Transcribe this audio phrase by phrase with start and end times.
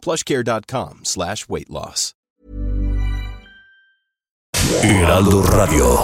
[0.00, 2.14] plushcare.com slash weight loss.
[4.82, 5.98] Heraldo Radio.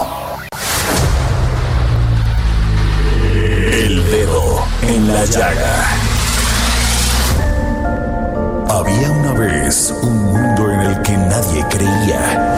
[3.71, 5.87] El dedo en la llaga.
[8.69, 12.57] Había una vez un mundo en el que nadie creía.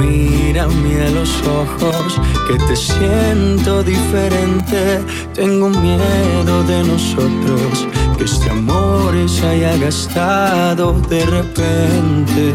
[0.00, 5.00] Mírame a los ojos, que te siento diferente.
[5.34, 12.54] Tengo miedo de nosotros, que este amor se haya gastado de repente.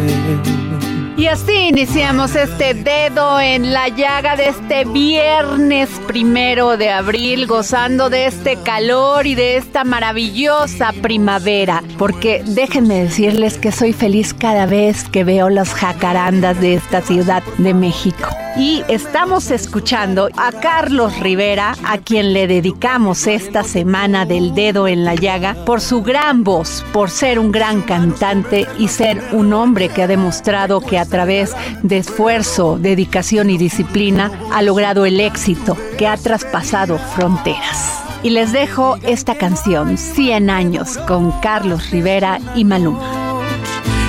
[1.17, 8.09] Y así iniciamos este dedo en la llaga de este viernes primero de abril, gozando
[8.09, 11.81] de este calor y de esta maravillosa primavera.
[11.97, 17.43] Porque déjenme decirles que soy feliz cada vez que veo las jacarandas de esta ciudad
[17.59, 18.27] de México.
[18.57, 25.03] Y estamos escuchando a Carlos Rivera, a quien le dedicamos esta semana del dedo en
[25.03, 29.89] la llaga, por su gran voz, por ser un gran cantante y ser un hombre
[29.89, 31.53] que ha demostrado que a través
[31.83, 38.03] de esfuerzo, dedicación y disciplina ha logrado el éxito, que ha traspasado fronteras.
[38.23, 43.25] Y les dejo esta canción, 100 años, con Carlos Rivera y Maluma.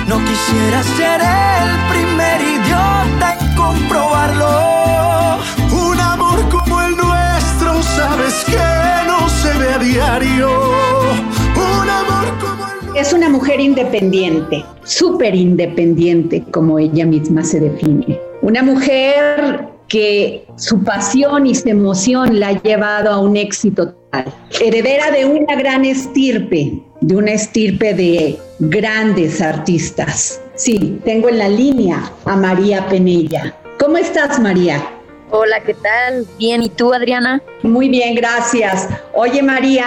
[0.07, 5.37] No quisiera ser el primer idiota en comprobarlo.
[5.71, 10.86] Un amor como el nuestro, sabes que no se ve a diario.
[12.97, 18.19] Es una mujer independiente, súper independiente, como ella misma se define.
[18.41, 24.33] Una mujer que su pasión y su emoción la ha llevado a un éxito total.
[24.59, 30.41] Heredera de una gran estirpe, de una estirpe de grandes artistas.
[30.55, 33.55] Sí, tengo en la línea a María Penella.
[33.79, 34.83] ¿Cómo estás, María?
[35.29, 36.25] Hola, ¿qué tal?
[36.39, 37.43] Bien, ¿y tú, Adriana?
[37.61, 38.87] Muy bien, gracias.
[39.13, 39.85] Oye, María,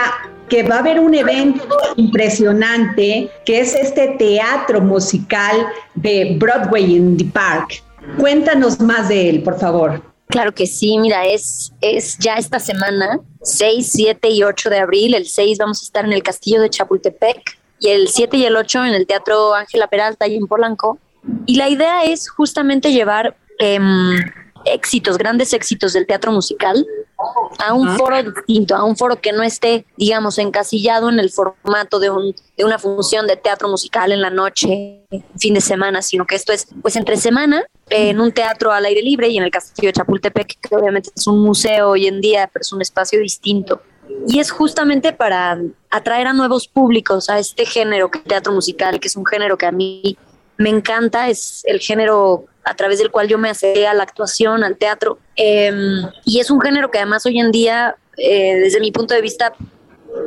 [0.50, 1.64] que va a haber un evento
[1.96, 7.82] impresionante que es este teatro musical de Broadway in the Park.
[8.18, 10.02] Cuéntanos más de él, por favor.
[10.26, 15.14] Claro que sí, mira, es, es ya esta semana, 6, 7 y 8 de abril.
[15.14, 18.56] El 6 vamos a estar en el Castillo de Chapultepec y el 7 y el
[18.56, 20.98] 8 en el Teatro Ángela Peralta y en Polanco.
[21.46, 24.18] Y la idea es justamente llevar em,
[24.64, 26.86] éxitos, grandes éxitos del teatro musical
[27.58, 31.98] a un foro distinto, a un foro que no esté, digamos, encasillado en el formato
[31.98, 35.06] de, un, de una función de teatro musical en la noche,
[35.38, 39.02] fin de semana, sino que esto es, pues, entre semana, en un teatro al aire
[39.02, 42.48] libre y en el Castillo de Chapultepec, que obviamente es un museo hoy en día,
[42.52, 43.82] pero es un espacio distinto.
[44.26, 45.60] Y es justamente para
[45.90, 49.56] atraer a nuevos públicos a este género que es teatro musical, que es un género
[49.56, 50.16] que a mí
[50.60, 54.62] me encanta, es el género a través del cual yo me acerqué a la actuación,
[54.62, 55.18] al teatro.
[55.34, 55.72] Eh,
[56.26, 59.54] y es un género que además hoy en día, eh, desde mi punto de vista,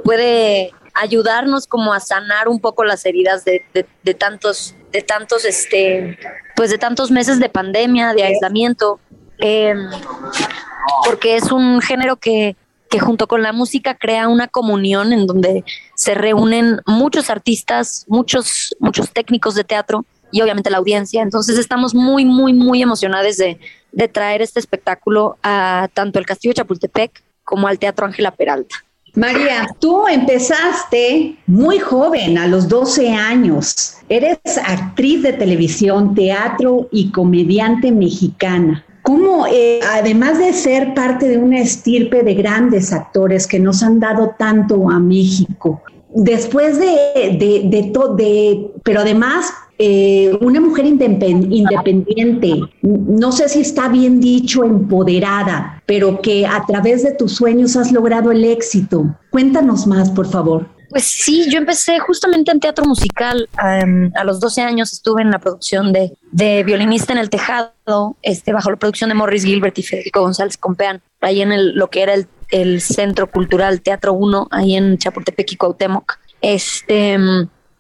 [0.04, 5.46] puede ayudarnos como a sanar un poco las heridas de, de, de, tantos, de tantos,
[5.46, 6.18] este,
[6.56, 9.00] pues de tantos meses de pandemia, de aislamiento,
[9.38, 9.76] eh,
[11.06, 12.56] porque es un género que,
[12.90, 18.76] que junto con la música crea una comunión en donde se reúnen muchos artistas, muchos,
[18.80, 21.22] muchos técnicos de teatro y obviamente la audiencia.
[21.22, 23.60] Entonces estamos muy, muy, muy emocionados de,
[23.94, 28.75] de traer este espectáculo a tanto el Castillo de Chapultepec como al Teatro Ángela Peralta.
[29.16, 33.98] María, tú empezaste muy joven, a los 12 años.
[34.10, 38.84] Eres actriz de televisión, teatro y comediante mexicana.
[39.04, 44.00] ¿Cómo, eh, además de ser parte de una estirpe de grandes actores que nos han
[44.00, 45.84] dado tanto a México,
[46.16, 46.96] después de,
[47.38, 54.64] de, de, de pero además eh, una mujer independiente, no sé si está bien dicho,
[54.64, 59.18] empoderada, pero que a través de tus sueños has logrado el éxito.
[59.31, 60.68] Cuéntanos más, por favor.
[60.94, 63.50] Pues sí, yo empecé justamente en teatro musical.
[63.64, 66.14] Em, a los 12 años estuve en la producción de,
[66.64, 71.02] Violinista en el Tejado, este, bajo la producción de Morris Gilbert y Federico González Compeán,
[71.19, 72.14] ahí en el, lo que era
[72.52, 76.19] el, Centro Cultural Teatro 1, ahí en Chapultepec y Cuauhtémoc.
[76.42, 77.18] Este,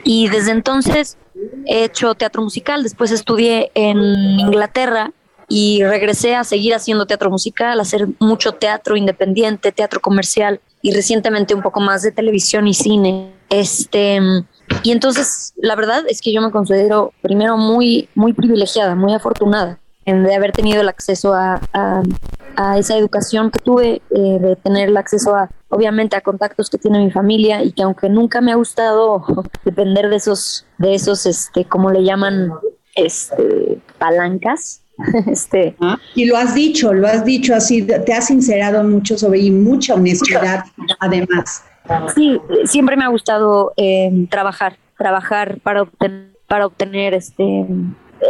[0.03, 1.17] y desde entonces
[1.65, 3.97] he hecho teatro musical, después estudié en
[4.39, 5.11] Inglaterra
[5.47, 11.53] y regresé a seguir haciendo teatro musical, hacer mucho teatro independiente, teatro comercial y recientemente
[11.53, 13.33] un poco más de televisión y cine.
[13.49, 14.19] Este,
[14.83, 19.79] y entonces la verdad es que yo me considero primero muy, muy privilegiada, muy afortunada
[20.05, 21.61] de haber tenido el acceso a,
[22.77, 26.99] esa educación que tuve, eh, de tener el acceso a, obviamente, a contactos que tiene
[26.99, 29.23] mi familia y que aunque nunca me ha gustado
[29.65, 32.51] depender de esos, de esos, este, como le llaman,
[32.95, 34.83] este, palancas,
[35.27, 39.39] Este, ah, y lo has dicho, lo has dicho así, te has sincerado mucho sobre
[39.39, 40.65] y mucha honestidad
[40.99, 41.63] además.
[42.15, 47.65] Sí, siempre me ha gustado eh, trabajar, trabajar para obtener, para obtener este,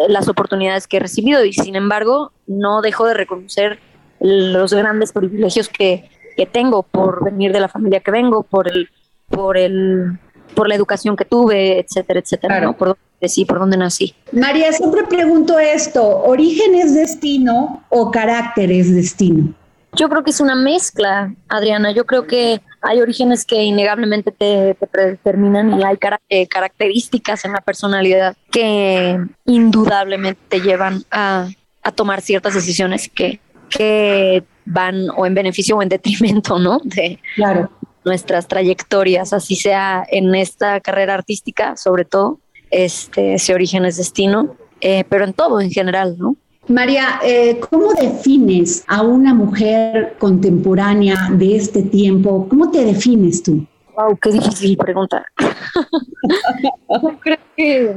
[0.07, 3.79] las oportunidades que he recibido y sin embargo no dejo de reconocer
[4.23, 8.89] los grandes privilegios que, que tengo por venir de la familia que vengo, por el,
[9.29, 10.17] por el,
[10.55, 12.97] por la educación que tuve, etcétera, etcétera, por
[13.27, 14.15] sí, por dónde nací.
[14.31, 19.53] María, siempre pregunto esto, ¿origen es destino o carácter es destino?
[19.95, 21.91] Yo creo que es una mezcla, Adriana.
[21.91, 25.97] Yo creo que hay orígenes que innegablemente te, predeterminan y hay
[26.29, 31.47] eh, características en la personalidad que indudablemente te llevan a,
[31.95, 33.39] tomar ciertas decisiones que,
[33.75, 36.79] que van o en beneficio o en detrimento, ¿no?
[36.83, 37.69] De claro.
[38.05, 42.39] nuestras trayectorias, así sea en esta carrera artística, sobre todo,
[42.71, 46.35] este, ese origen es destino, eh, pero en todo en general, ¿no?
[46.67, 52.47] María, eh, ¿cómo defines a una mujer contemporánea de este tiempo?
[52.47, 53.67] ¿Cómo te defines tú?
[53.97, 55.25] Wow, qué difícil pregunta.
[57.01, 57.95] yo, creo que,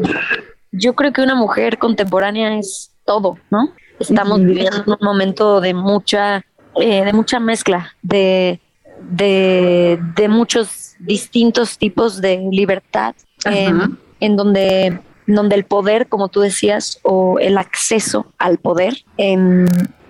[0.73, 3.73] yo creo que una mujer contemporánea es todo, ¿no?
[3.99, 6.45] Estamos viviendo un momento de mucha,
[6.77, 8.61] eh, de mucha mezcla, de,
[9.11, 13.15] de, de, muchos distintos tipos de libertad
[13.45, 19.05] en donde, donde el poder, como tú decías, o el acceso al poder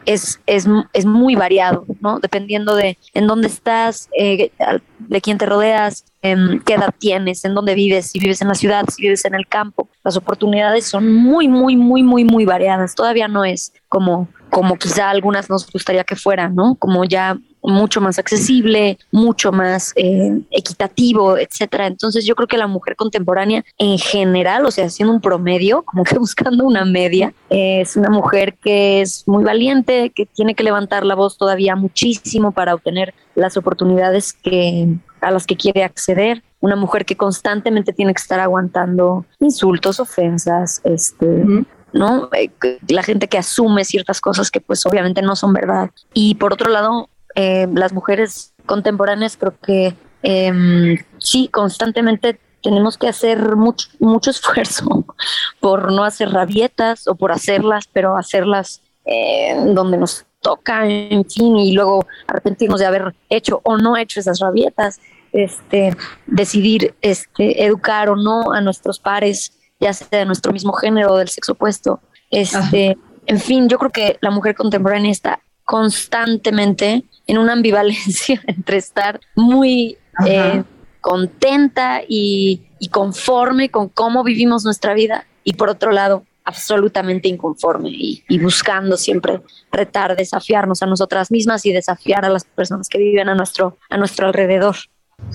[0.06, 2.20] es, es, es, muy variado, ¿no?
[2.20, 4.50] Dependiendo de en dónde estás, eh,
[4.98, 8.54] de quién te rodeas, em, qué edad tienes, en dónde vives, si vives en la
[8.54, 9.88] ciudad, si vives en el campo.
[10.04, 12.94] Las oportunidades son muy, muy, muy, muy, muy variadas.
[12.94, 16.76] Todavía no es como, como quizá algunas nos gustaría que fueran, ¿no?
[16.76, 21.86] Como ya mucho más accesible, mucho más eh, equitativo, etcétera.
[21.86, 26.04] Entonces yo creo que la mujer contemporánea en general, o sea, haciendo un promedio, como
[26.04, 31.04] que buscando una media, es una mujer que es muy valiente, que tiene que levantar
[31.04, 34.88] la voz todavía muchísimo para obtener las oportunidades que
[35.20, 40.80] a las que quiere acceder, una mujer que constantemente tiene que estar aguantando insultos, ofensas,
[40.84, 41.44] este,
[41.92, 42.28] ¿no?
[42.32, 42.50] Eh,
[42.88, 45.90] la gente que asume ciertas cosas que pues obviamente no son verdad.
[46.14, 53.08] Y por otro lado, eh, las mujeres contemporáneas creo que em, sí, constantemente tenemos que
[53.08, 55.04] hacer mucho, mucho esfuerzo
[55.60, 61.56] por no hacer rabietas o por hacerlas, pero hacerlas eh, donde nos toca, en fin,
[61.58, 64.98] y luego arrepentirnos de haber hecho o no hecho esas rabietas,
[65.32, 65.94] este,
[66.26, 71.18] decidir este, educar o no a nuestros pares, ya sea de nuestro mismo género o
[71.18, 72.00] del sexo opuesto.
[72.30, 78.78] Este, en fin, yo creo que la mujer contemporánea está constantemente en una ambivalencia entre
[78.78, 80.62] estar muy eh,
[81.02, 88.22] contenta y, conforme con cómo vivimos nuestra vida y por otro lado absolutamente inconforme y,
[88.28, 89.40] y, buscando siempre
[89.72, 93.96] retar, desafiarnos a nosotras mismas y desafiar a las personas que viven a nuestro, a
[93.96, 94.76] nuestro alrededor.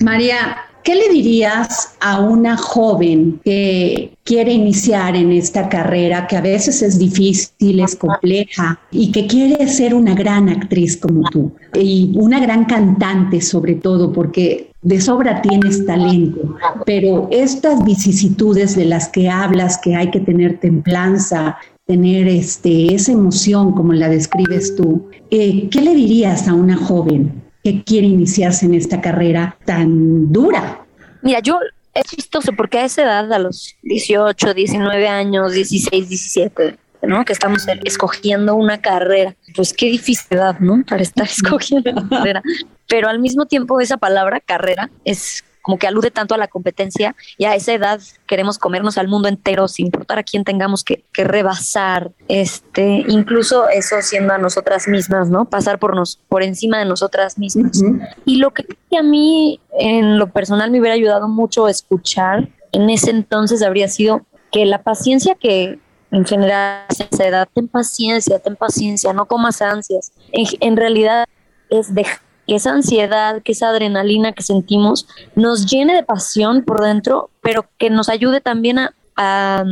[0.02, 6.40] María, ¿qué le dirías a una joven que quiere iniciar en esta carrera, que a
[6.40, 12.12] veces es difícil, es compleja y que quiere ser una gran actriz como tú y
[12.16, 19.08] una gran cantante sobre todo, porque de sobra tienes talento, pero estas vicisitudes de las
[19.08, 25.08] que hablas, que hay que tener templanza, tener este, esa emoción como la describes tú,
[25.30, 27.41] eh, ¿qué le dirías a una joven?
[27.62, 30.84] Que quiere iniciarse en esta carrera tan dura?
[31.22, 31.58] Mira, yo
[31.94, 37.24] es chistoso porque a esa edad, a los 18, 19 años, 16, 17, ¿no?
[37.24, 39.34] Que estamos escogiendo una carrera.
[39.54, 40.82] Pues qué difícil edad, ¿no?
[40.88, 42.42] Para estar escogiendo una carrera.
[42.88, 47.14] Pero al mismo tiempo esa palabra carrera es como que alude tanto a la competencia
[47.38, 51.04] y a esa edad queremos comernos al mundo entero sin importar a quién tengamos que,
[51.12, 55.44] que rebasar, este, incluso eso siendo a nosotras mismas, ¿no?
[55.46, 57.82] Pasar por, nos, por encima de nosotras mismas.
[58.24, 58.66] Y lo que
[58.98, 64.22] a mí en lo personal me hubiera ayudado mucho escuchar en ese entonces habría sido
[64.50, 65.78] que la paciencia que
[66.10, 70.12] en general esa edad, ten paciencia, ten paciencia, no comas ansias.
[70.30, 71.26] En, en realidad
[71.70, 72.06] es de
[72.46, 77.66] que esa ansiedad, que esa adrenalina que sentimos nos llene de pasión por dentro, pero
[77.78, 78.78] que nos ayude también
[79.16, 79.64] a,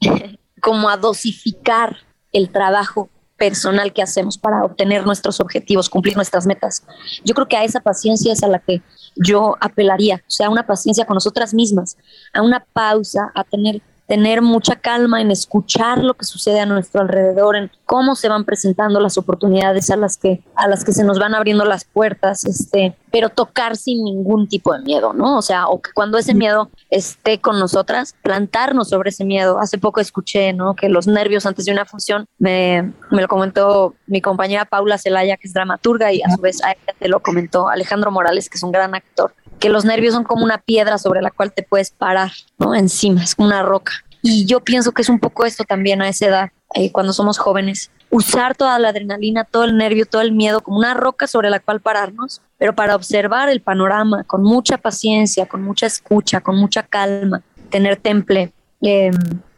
[0.60, 1.98] como a dosificar
[2.32, 6.84] el trabajo personal que hacemos para obtener nuestros objetivos, cumplir nuestras metas.
[7.24, 8.80] Yo creo que a esa paciencia es a la que
[9.16, 11.96] yo apelaría, o sea, una paciencia con nosotras mismas,
[12.32, 17.00] a una pausa, a tener tener mucha calma en escuchar lo que sucede a nuestro
[17.00, 21.04] alrededor, en cómo se van presentando las oportunidades a las que a las que se
[21.04, 25.38] nos van abriendo las puertas, este, pero tocar sin ningún tipo de miedo, ¿no?
[25.38, 29.58] O sea, o que cuando ese miedo esté con nosotras, plantarnos sobre ese miedo.
[29.58, 30.74] Hace poco escuché, ¿no?
[30.74, 35.36] Que los nervios antes de una función me, me lo comentó mi compañera Paula Celaya,
[35.36, 36.60] que es dramaturga, y a su vez
[36.98, 40.44] te lo comentó Alejandro Morales, que es un gran actor que los nervios son como
[40.44, 42.74] una piedra sobre la cual te puedes parar, ¿no?
[42.74, 43.92] Encima, es una roca.
[44.22, 47.38] Y yo pienso que es un poco esto también a esa edad, eh, cuando somos
[47.38, 47.90] jóvenes.
[48.10, 51.60] Usar toda la adrenalina, todo el nervio, todo el miedo como una roca sobre la
[51.60, 56.82] cual pararnos, pero para observar el panorama con mucha paciencia, con mucha escucha, con mucha
[56.84, 59.12] calma, tener temple, em,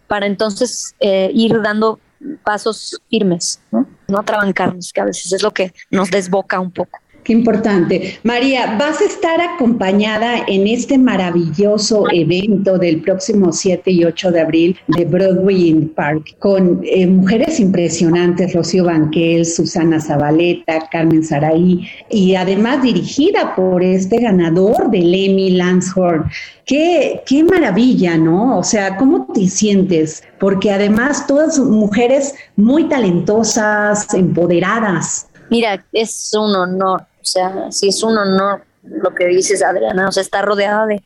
[0.07, 2.01] para entonces eh, ir dando
[2.43, 3.87] pasos firmes, ¿no?
[4.09, 6.99] no atrabancarnos, que a veces es lo que nos desboca un poco.
[7.27, 8.21] Qué importante.
[8.23, 14.41] María, vas a estar acompañada en este maravilloso evento del próximo 7 y 8 de
[14.41, 21.89] abril de Broadway in Park con eh, mujeres impresionantes, Rocío Banquel, Susana Zabaleta, Carmen Saraí
[22.11, 26.31] y además dirigida por este ganador del Emmy, Lance Horn.
[26.65, 28.57] Qué, qué maravilla, ¿no?
[28.57, 30.23] O sea, ¿cómo te sientes?
[30.39, 35.27] Porque además todas mujeres muy talentosas, empoderadas.
[35.51, 40.09] Mira, es un honor sea, sí es un honor lo que dices, Adriana.
[40.09, 41.03] O sea, está rodeada de,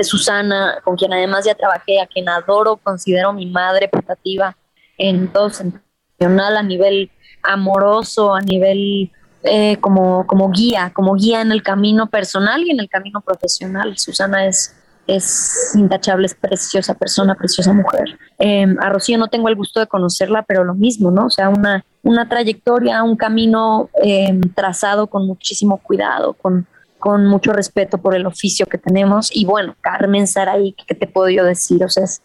[0.00, 4.56] Susana, con quien además ya trabajé, a quien adoro, considero mi madre putativa
[4.98, 5.82] en todo sentido,
[6.20, 7.10] a nivel
[7.44, 9.12] amoroso, a nivel
[9.44, 13.96] eh, como, como guía, como guía en el camino personal y en el camino profesional.
[13.96, 14.74] Susana es,
[15.06, 18.18] es intachable, es preciosa persona, preciosa mujer.
[18.38, 21.26] Em, a Rocío no tengo el gusto de conocerla, pero lo mismo, ¿no?
[21.26, 26.66] O sea, una, una trayectoria, un camino em, trazado con muchísimo cuidado, con,
[26.98, 29.30] con mucho respeto por el oficio que tenemos.
[29.34, 31.82] Y bueno, Carmen Saray, ¿qué te puedo yo decir?
[31.82, 32.22] O sea, es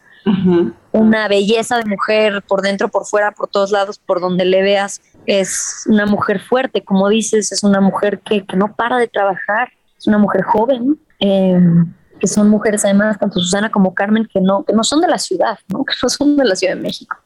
[0.91, 5.01] una belleza de mujer por dentro, por fuera, por todos lados, por donde le veas.
[5.25, 9.69] Es una mujer fuerte, como dices, es una mujer que, que no para de trabajar,
[9.97, 10.99] es una mujer joven.
[11.19, 11.59] Eh,
[12.19, 15.17] que son mujeres además, tanto Susana como Carmen, que no, que no son de la
[15.17, 15.83] ciudad, ¿no?
[15.85, 17.17] que no son de la Ciudad de México.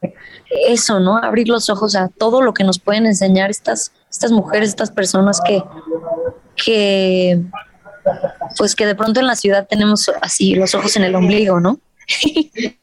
[0.68, 1.18] Eso, ¿no?
[1.18, 5.40] Abrir los ojos a todo lo que nos pueden enseñar estas, estas mujeres, estas personas
[5.46, 5.62] que,
[6.56, 7.42] que,
[8.56, 11.78] pues que de pronto en la ciudad tenemos así los ojos en el ombligo, ¿no?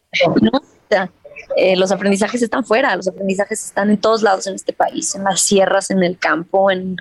[1.57, 5.23] Eh, los aprendizajes están fuera, los aprendizajes están en todos lados en este país, en
[5.23, 6.97] las sierras, en el campo, en,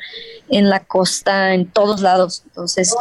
[0.48, 2.42] en la costa, en todos lados.
[2.46, 2.94] Entonces,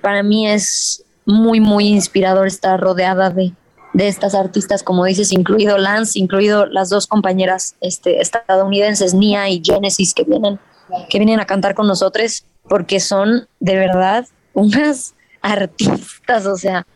[0.00, 3.52] para mí es, muy, muy inspirador estar rodeada de,
[3.92, 9.62] de estas artistas, como dices, incluido Lance, incluido las dos compañeras este, estadounidenses, Nia y
[9.64, 10.58] Genesis, que vienen,
[11.08, 16.86] que vienen a cantar con nosotros, porque son de verdad unas artistas, o sea,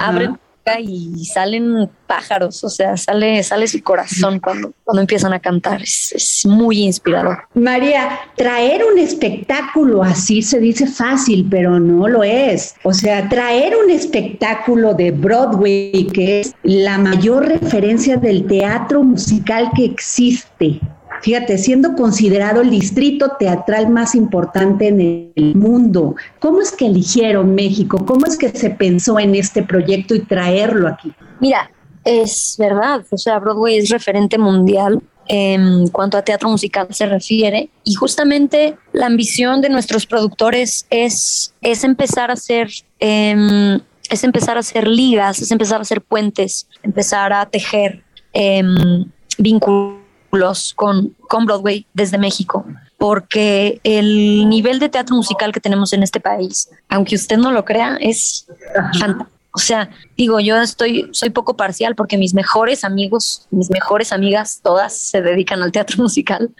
[0.00, 0.38] abren
[0.78, 5.82] y salen pájaros, o sea, sale, sale su corazón cuando, cuando empiezan a cantar.
[5.82, 7.38] Es, es, muy inspirador.
[7.54, 12.74] María, traer un espectáculo así se dice fácil, pero no lo es.
[12.84, 19.70] O sea, traer un espectáculo de Broadway, que es la mayor referencia del teatro musical
[19.74, 20.80] que existe
[21.22, 27.54] Fíjate, siendo considerado el distrito teatral más importante en el mundo, ¿cómo es que eligieron
[27.54, 28.04] México?
[28.04, 31.12] ¿Cómo es que se pensó en este proyecto y traerlo aquí?
[31.38, 31.70] Mira,
[32.04, 37.70] es verdad, o sea, Broadway es referente mundial en cuanto a teatro musical se refiere
[37.84, 42.68] y justamente la ambición de nuestros productores es, es empezar a hacer...
[42.98, 48.02] Em, es empezar a hacer ligas, es empezar a hacer puentes, empezar a tejer
[48.34, 48.62] eh,
[50.32, 52.64] vínculos con, con Broadway desde México,
[52.98, 57.64] porque el nivel de teatro musical que tenemos en este país, aunque usted no lo
[57.64, 58.46] crea, es
[58.98, 59.28] fantástico.
[59.54, 64.60] O sea, digo, yo estoy, soy poco parcial porque mis mejores amigos, mis mejores amigas,
[64.62, 66.50] todas se dedican al teatro musical.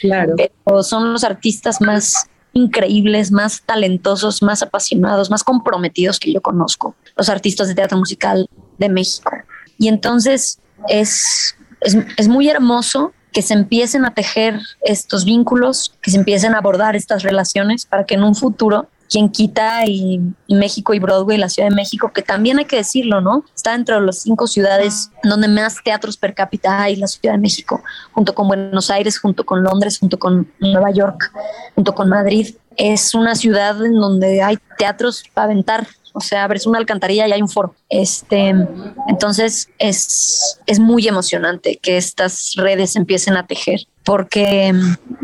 [0.00, 0.36] Claro.
[0.36, 6.94] Pero son los artistas más increíbles, más talentosos, más apasionados, más comprometidos que yo conozco,
[7.16, 9.30] los artistas de teatro musical de México.
[9.76, 11.56] Y entonces es,
[11.86, 16.58] es, es muy hermoso que se empiecen a tejer estos vínculos, que se empiecen a
[16.58, 21.48] abordar estas relaciones para que en un futuro quien quita y, México y Broadway, la
[21.48, 23.44] Ciudad de México, que también hay que decirlo, ¿no?
[23.54, 27.40] Está dentro de las cinco ciudades donde más teatros per cápita hay, la Ciudad de
[27.40, 31.32] México, junto con Buenos Aires, junto con Londres, junto con Nueva York,
[31.74, 32.54] junto con Madrid.
[32.76, 37.32] Es una ciudad en donde hay teatros para aventar, o sea, abres una alcantarilla y
[37.32, 37.74] hay un foro.
[37.90, 38.54] Este,
[39.06, 44.72] entonces es, es muy emocionante que estas redes empiecen a tejer, porque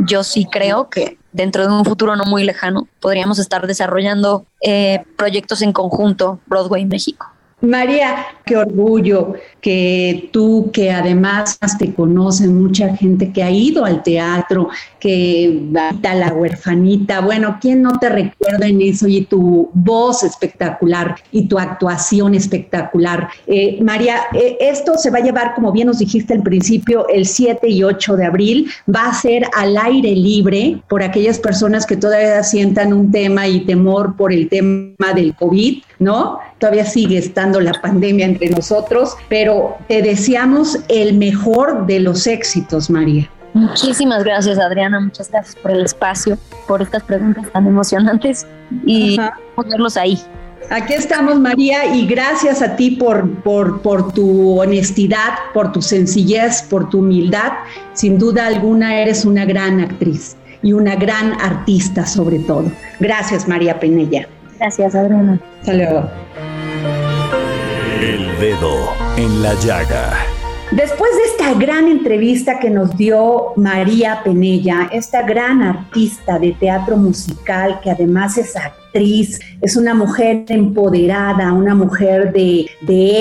[0.07, 5.03] yo sí creo que dentro de un futuro no muy lejano podríamos estar desarrollando eh,
[5.17, 7.27] proyectos en conjunto Broadway México.
[7.63, 14.03] María, qué orgullo que tú, que además te conocen mucha gente que ha ido al
[14.03, 14.69] teatro,
[15.03, 19.09] que la huerfanita, bueno, ¿quién no te recuerda en eso?
[19.09, 23.29] Y tu voz espectacular y tu actuación espectacular.
[23.49, 27.27] Eh, María, eh, esto se va a llevar, como bien nos dijiste al principio, el
[27.27, 31.97] 7 y 8 de abril, va a ser al aire libre por aquellas personas que
[31.97, 36.39] todavía sientan un tema y temor por el tema del COVID, ¿no?
[36.59, 42.89] Todavía sigue estando la pandemia entre nosotros, pero te deseamos el mejor de los éxitos,
[42.89, 43.29] María.
[43.55, 45.01] Muchísimas gracias, Adriana.
[45.01, 48.47] Muchas gracias por el espacio, por estas preguntas tan emocionantes
[48.87, 49.19] y
[49.55, 50.19] ponerlos ahí.
[50.71, 56.63] Aquí estamos, María, y gracias a ti por, por, por, tu honestidad, por tu sencillez,
[56.63, 57.53] por tu humildad.
[57.93, 62.71] Sin duda alguna, eres una gran actriz y una gran artista sobre todo.
[63.01, 64.27] Gracias, María Penella.
[64.59, 65.39] Gracias, Adriana.
[65.61, 66.09] Hasta luego.
[68.01, 70.32] El dedo en la llaga.
[70.73, 76.97] Después de esta gran entrevista que nos dio María Penella, esta gran artista de teatro
[76.97, 82.69] musical que además es actriz, es una mujer empoderada, una mujer de,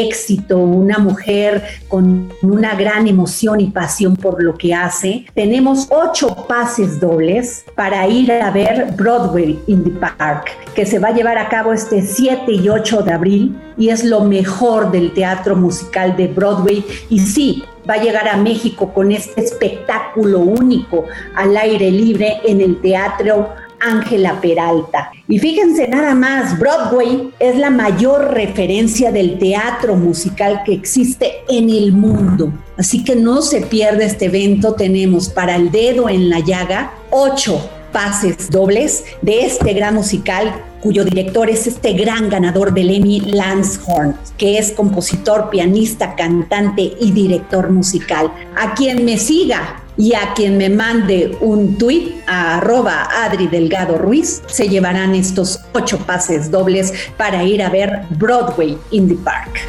[0.02, 5.26] éxito, una mujer con una gran emoción y pasión por lo que hace.
[5.34, 11.10] Tenemos ocho pases dobles para ir a ver Broadway in the Park, que se va
[11.10, 15.14] a llevar a cabo este 7 y 8 de abril y es lo mejor del
[15.14, 16.86] teatro musical de Broadway.
[17.10, 22.62] Y sí, va a llegar a México con este espectáculo único al aire libre en
[22.62, 23.50] el Teatro
[23.82, 25.12] Ángela Peralta.
[25.28, 31.70] Y fíjense nada más, Broadway es la mayor referencia del teatro musical que existe en
[31.70, 32.54] el mundo.
[32.78, 34.74] Así que no se pierde este evento.
[34.74, 41.06] Tenemos para el dedo en la llaga ocho pases dobles de este gran musical cuyo
[41.06, 47.12] director es este gran ganador del Emmy, Lance Horn, que es compositor, pianista, cantante y
[47.12, 48.32] director musical.
[48.58, 53.98] A quien me siga y a quien me mande un tuit a arroba Adri Delgado
[53.98, 59.62] Ruiz se llevarán estos ocho pases dobles para ir a ver Broadway in the Park.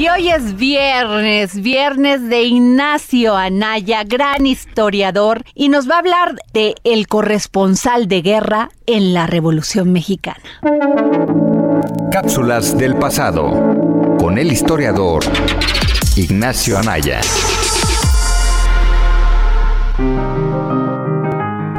[0.00, 6.36] Y hoy es viernes, viernes de Ignacio Anaya, gran historiador, y nos va a hablar
[6.54, 10.40] de el corresponsal de guerra en la Revolución Mexicana.
[12.10, 13.50] Cápsulas del pasado
[14.18, 15.22] con el historiador
[16.20, 17.22] Ignacio Anaya.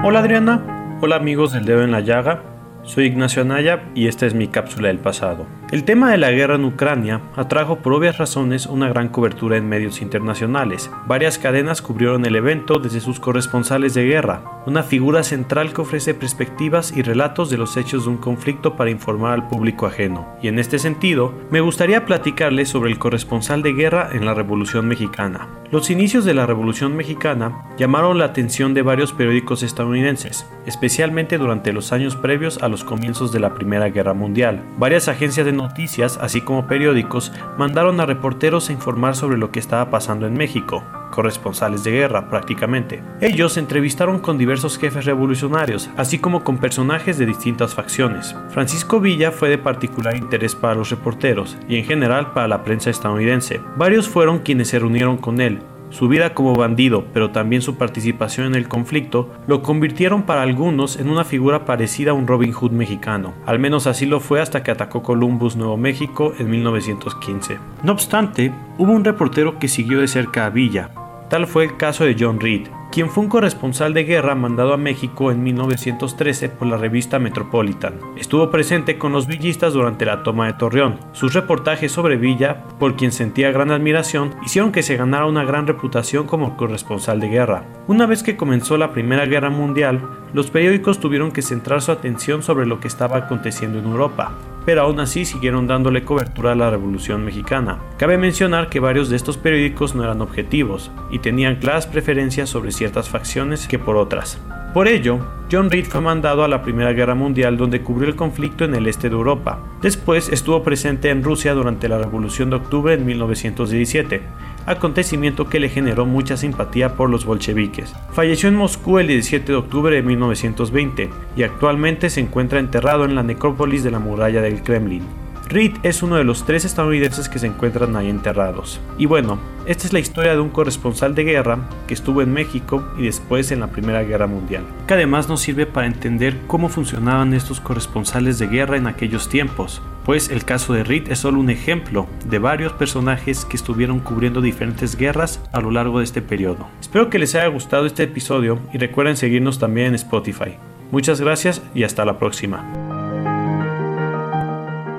[0.04, 2.42] Hola Adriana, hola amigos del dedo en la llaga.
[2.82, 5.46] Soy Ignacio Anaya y esta es mi cápsula del pasado.
[5.72, 9.70] El tema de la guerra en Ucrania atrajo por obvias razones una gran cobertura en
[9.70, 10.92] medios internacionales.
[11.08, 16.14] Varias cadenas cubrieron el evento desde sus corresponsales de guerra, una figura central que ofrece
[16.14, 20.28] perspectivas y relatos de los hechos de un conflicto para informar al público ajeno.
[20.42, 24.90] Y en este sentido, me gustaría platicarles sobre el corresponsal de guerra en la Revolución
[24.90, 25.48] Mexicana.
[25.72, 31.72] Los inicios de la Revolución Mexicana llamaron la atención de varios periódicos estadounidenses, especialmente durante
[31.72, 34.62] los años previos a los comienzos de la Primera Guerra Mundial.
[34.78, 39.60] Varias agencias de noticias, así como periódicos, mandaron a reporteros a informar sobre lo que
[39.60, 43.04] estaba pasando en México, corresponsales de guerra prácticamente.
[43.20, 48.36] Ellos entrevistaron con diversos jefes revolucionarios, así como con personajes de distintas facciones.
[48.50, 52.90] Francisco Villa fue de particular interés para los reporteros y en general para la prensa
[52.90, 53.62] estadounidense.
[53.78, 55.60] Varios fueron quienes se reunieron con él,
[55.92, 60.98] su vida como bandido, pero también su participación en el conflicto, lo convirtieron para algunos
[60.98, 63.34] en una figura parecida a un Robin Hood mexicano.
[63.46, 67.60] Al menos así lo fue hasta que atacó Columbus, Nuevo México, en 1915.
[67.84, 70.90] No obstante, hubo un reportero que siguió de cerca a Villa.
[71.32, 74.78] Tal fue el caso de John Reed, quien fue un corresponsal de guerra mandado a
[74.78, 78.02] México en 1913 por la revista Metropolitan.
[78.18, 81.00] Estuvo presente con los villistas durante la toma de Torreón.
[81.14, 85.68] Sus reportajes sobre Villa, por quien sentía gran admiración, hicieron que se ganara una gran
[85.68, 87.64] reputación como corresponsal de guerra.
[87.88, 90.02] Una vez que comenzó la Primera Guerra Mundial,
[90.34, 94.34] los periódicos tuvieron que centrar su atención sobre lo que estaba aconteciendo en Europa
[94.66, 97.80] pero aún así siguieron dándole cobertura a la Revolución Mexicana.
[97.98, 102.72] Cabe mencionar que varios de estos periódicos no eran objetivos y tenían claras preferencias sobre
[102.72, 104.40] ciertas facciones que por otras.
[104.74, 105.20] Por ello,
[105.52, 108.88] John Reed fue mandado a la Primera Guerra Mundial donde cubrió el conflicto en el
[108.88, 109.60] este de Europa.
[109.82, 114.22] Después estuvo presente en Rusia durante la Revolución de Octubre en 1917,
[114.66, 117.94] acontecimiento que le generó mucha simpatía por los bolcheviques.
[118.12, 123.16] Falleció en Moscú el 17 de octubre de 1920 y actualmente se encuentra enterrado en
[123.16, 125.04] la necrópolis de la muralla del Kremlin.
[125.52, 128.80] Reed es uno de los tres estadounidenses que se encuentran ahí enterrados.
[128.98, 132.88] Y bueno, esta es la historia de un corresponsal de guerra que estuvo en México
[132.98, 137.34] y después en la Primera Guerra Mundial, que además nos sirve para entender cómo funcionaban
[137.34, 141.50] estos corresponsales de guerra en aquellos tiempos, pues el caso de Reed es solo un
[141.50, 146.68] ejemplo de varios personajes que estuvieron cubriendo diferentes guerras a lo largo de este periodo.
[146.80, 150.58] Espero que les haya gustado este episodio y recuerden seguirnos también en Spotify.
[150.92, 152.92] Muchas gracias y hasta la próxima.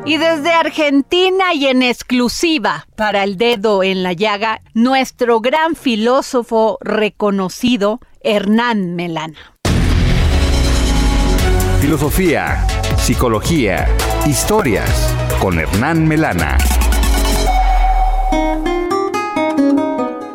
[0.04, 6.78] Y desde Argentina y en exclusiva para el dedo en la llaga, nuestro gran filósofo
[6.80, 9.38] reconocido, Hernán Melana.
[11.80, 12.66] Filosofía,
[13.02, 13.88] psicología,
[14.28, 14.88] historias
[15.40, 16.56] con Hernán Melana.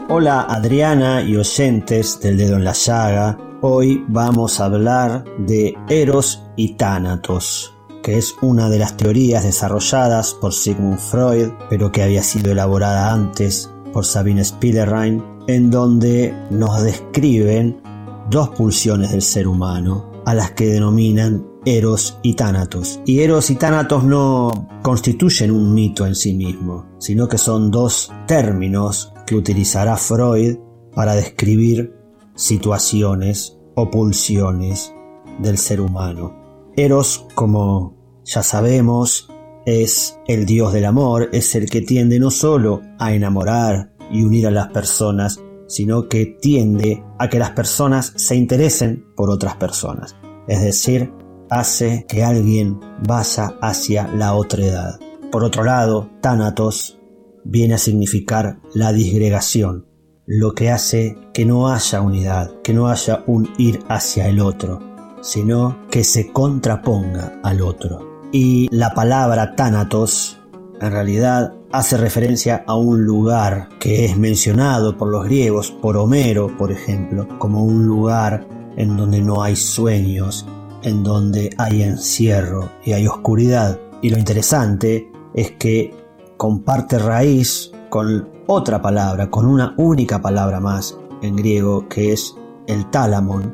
[0.09, 3.37] Hola Adriana y oyentes del dedo en la llaga.
[3.61, 10.33] Hoy vamos a hablar de Eros y Tánatos que es una de las teorías desarrolladas
[10.33, 16.83] por Sigmund Freud, pero que había sido elaborada antes por Sabine Spielrein, en donde nos
[16.83, 17.81] describen
[18.29, 23.01] dos pulsiones del ser humano, a las que denominan Eros y Tánatos.
[23.05, 28.09] Y Eros y Tánatos no constituyen un mito en sí mismo, sino que son dos
[28.25, 30.59] términos que utilizará Freud
[30.95, 31.93] para describir
[32.35, 34.93] situaciones o pulsiones
[35.39, 36.71] del ser humano.
[36.77, 39.29] Eros, como ya sabemos,
[39.65, 44.47] es el Dios del amor, es el que tiende no solo a enamorar y unir
[44.47, 50.15] a las personas, sino que tiende a que las personas se interesen por otras personas.
[50.47, 51.11] Es decir,
[51.49, 54.99] hace que alguien vaya hacia la otredad.
[55.31, 56.97] Por otro lado, Thanatos
[57.43, 59.85] viene a significar la disgregación,
[60.25, 64.79] lo que hace que no haya unidad, que no haya un ir hacia el otro,
[65.21, 68.21] sino que se contraponga al otro.
[68.31, 70.39] Y la palabra Thanatos
[70.81, 76.55] en realidad hace referencia a un lugar que es mencionado por los griegos, por Homero,
[76.57, 80.45] por ejemplo, como un lugar en donde no hay sueños,
[80.83, 83.79] en donde hay encierro y hay oscuridad.
[84.01, 85.93] Y lo interesante es que
[86.37, 92.35] comparte raíz con otra palabra, con una única palabra más en griego, que es
[92.67, 93.53] el tálamon,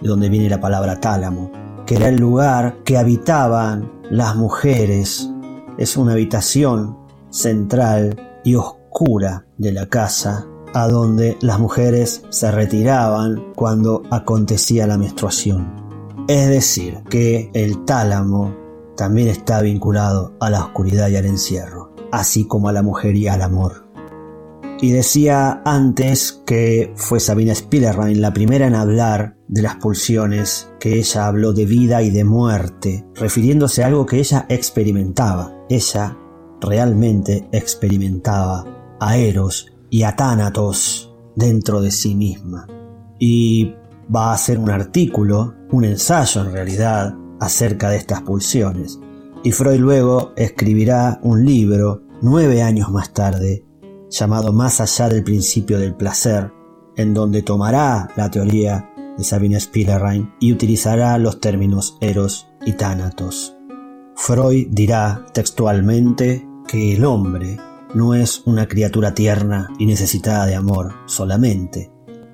[0.00, 1.50] de donde viene la palabra tálamo,
[1.86, 5.30] que era el lugar que habitaban las mujeres
[5.78, 6.98] es una habitación
[7.30, 14.98] central y oscura de la casa a donde las mujeres se retiraban cuando acontecía la
[14.98, 15.89] menstruación.
[16.30, 18.56] Es decir, que el tálamo
[18.96, 23.26] también está vinculado a la oscuridad y al encierro, así como a la mujer y
[23.26, 23.90] al amor.
[24.80, 31.00] Y decía antes que fue Sabina Spielrein la primera en hablar de las pulsiones, que
[31.00, 35.52] ella habló de vida y de muerte, refiriéndose a algo que ella experimentaba.
[35.68, 36.16] Ella
[36.60, 42.68] realmente experimentaba a Eros y a Tánatos dentro de sí misma.
[43.18, 43.74] Y
[44.14, 48.98] va a hacer un artículo, un ensayo en realidad, acerca de estas pulsiones.
[49.42, 53.64] Y Freud luego escribirá un libro nueve años más tarde
[54.10, 56.52] llamado Más allá del principio del placer,
[56.96, 63.56] en donde tomará la teoría de Sabine Spielrein y utilizará los términos eros y tánatos.
[64.16, 67.56] Freud dirá textualmente que el hombre
[67.94, 71.90] no es una criatura tierna y necesitada de amor solamente,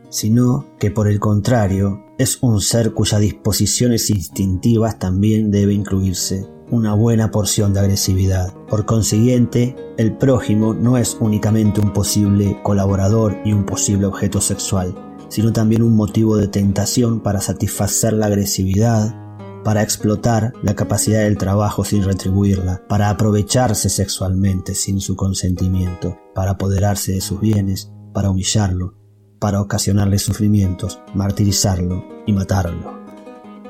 [0.09, 6.95] sino que por el contrario es un ser cuyas disposiciones instintivas también debe incluirse una
[6.95, 8.53] buena porción de agresividad.
[8.69, 14.95] Por consiguiente, el prójimo no es únicamente un posible colaborador y un posible objeto sexual,
[15.29, 19.15] sino también un motivo de tentación para satisfacer la agresividad,
[19.63, 26.53] para explotar la capacidad del trabajo sin retribuirla, para aprovecharse sexualmente sin su consentimiento, para
[26.53, 28.95] apoderarse de sus bienes, para humillarlo,
[29.39, 32.97] para ocasionarle sufrimientos, martirizarlo y matarlo.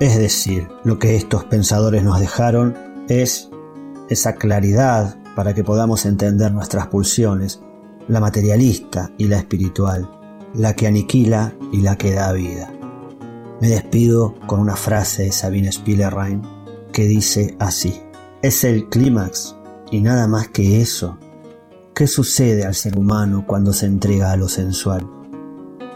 [0.01, 2.77] Es decir, lo que estos pensadores nos dejaron
[3.09, 3.51] es
[4.11, 7.61] esa claridad para que podamos entender nuestras pulsiones,
[8.09, 10.11] la materialista y la espiritual,
[10.55, 12.73] la que aniquila y la que da vida.
[13.61, 16.43] Me despido con una frase de Sabine Spielrein
[16.93, 18.01] que dice así,
[18.43, 19.57] es el clímax
[19.91, 21.19] y nada más que eso.
[21.95, 25.16] ¿Qué sucede al ser humano cuando se entrega a lo sensual?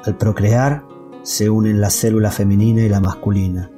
[0.04, 0.86] Al procrear
[1.22, 3.70] se unen la célula femenina y la masculina.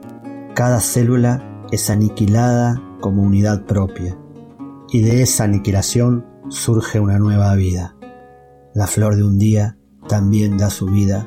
[0.55, 4.17] Cada célula es aniquilada como unidad propia
[4.89, 7.97] y de esa aniquilación surge una nueva vida.
[8.75, 11.27] La flor de un día también da su vida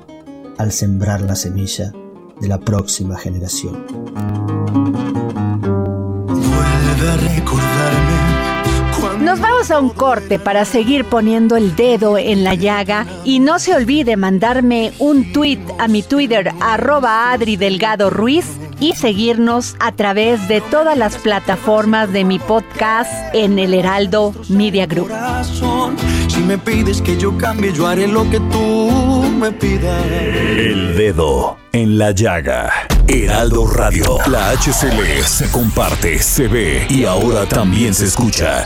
[0.57, 1.91] al sembrar la semilla
[2.39, 3.85] de la próxima generación.
[9.19, 13.59] Nos vamos a un corte para seguir poniendo el dedo en la llaga y no
[13.59, 18.45] se olvide mandarme un tweet a mi Twitter arroba Adri Delgado Ruiz
[18.79, 24.85] y seguirnos a través de todas las plataformas de mi podcast en el Heraldo Media
[24.85, 25.09] Group.
[26.27, 30.05] Si me pides que yo cambie, yo haré lo que tú me pidas.
[30.11, 32.71] El dedo en la llaga.
[33.07, 34.17] Heraldo Radio.
[34.27, 38.65] La HCL se comparte, se ve y ahora también se escucha.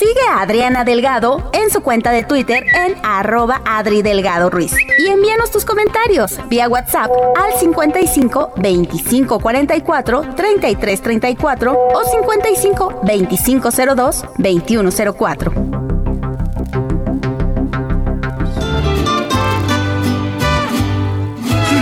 [0.00, 4.72] Sigue a Adriana Delgado en su cuenta de Twitter en arroba Adri Delgado Ruiz.
[4.98, 13.68] Y envíanos tus comentarios vía WhatsApp al 55 25 44 33 34 o 55 25
[13.94, 15.52] 02 21 04.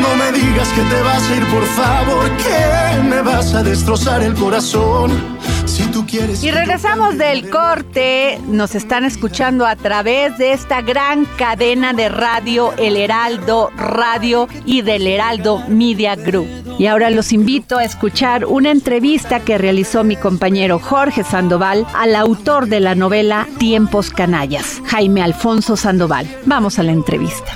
[0.00, 4.24] No me digas que te vas a ir, por favor, que me vas a destrozar
[4.24, 5.38] el corazón.
[5.68, 6.42] Si tú quieres.
[6.42, 8.40] Y regresamos del corte.
[8.48, 14.81] Nos están escuchando a través de esta gran cadena de radio, El Heraldo Radio y
[14.83, 16.48] del Heraldo Media Group.
[16.78, 22.16] Y ahora los invito a escuchar una entrevista que realizó mi compañero Jorge Sandoval al
[22.16, 26.26] autor de la novela Tiempos Canallas, Jaime Alfonso Sandoval.
[26.46, 27.52] Vamos a la entrevista.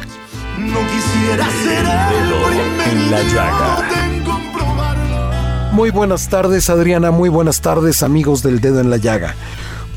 [0.59, 4.12] No quisiera ser el en la llaga.
[5.73, 9.35] Muy buenas tardes Adriana, muy buenas tardes amigos del dedo en la llaga.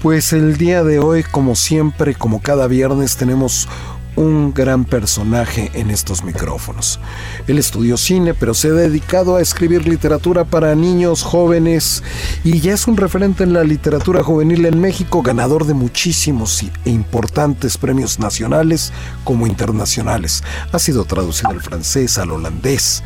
[0.01, 3.67] Pues el día de hoy, como siempre, como cada viernes, tenemos
[4.15, 7.01] un gran personaje en estos micrófonos.
[7.45, 12.03] Él estudió cine, pero se ha dedicado a escribir literatura para niños, jóvenes,
[12.45, 16.89] y ya es un referente en la literatura juvenil en México, ganador de muchísimos e
[16.89, 18.93] importantes premios nacionales
[19.25, 20.41] como internacionales.
[20.71, 23.03] Ha sido traducido al francés, al holandés.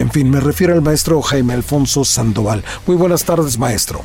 [0.00, 2.64] En fin, me refiero al maestro Jaime Alfonso Sandoval.
[2.86, 4.00] Muy buenas tardes, maestro.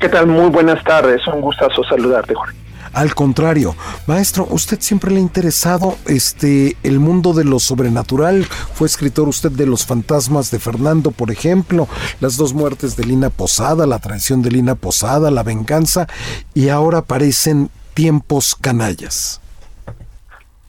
[0.00, 0.26] ¿Qué tal?
[0.26, 1.20] Muy buenas tardes.
[1.26, 2.56] Un gustazo saludarte, Jorge.
[2.94, 8.46] Al contrario, maestro, usted siempre le ha interesado este el mundo de lo sobrenatural.
[8.72, 11.86] Fue escritor usted de Los fantasmas de Fernando, por ejemplo,
[12.20, 16.06] Las dos muertes de Lina Posada, La traición de Lina Posada, La venganza
[16.54, 19.42] y ahora aparecen Tiempos canallas.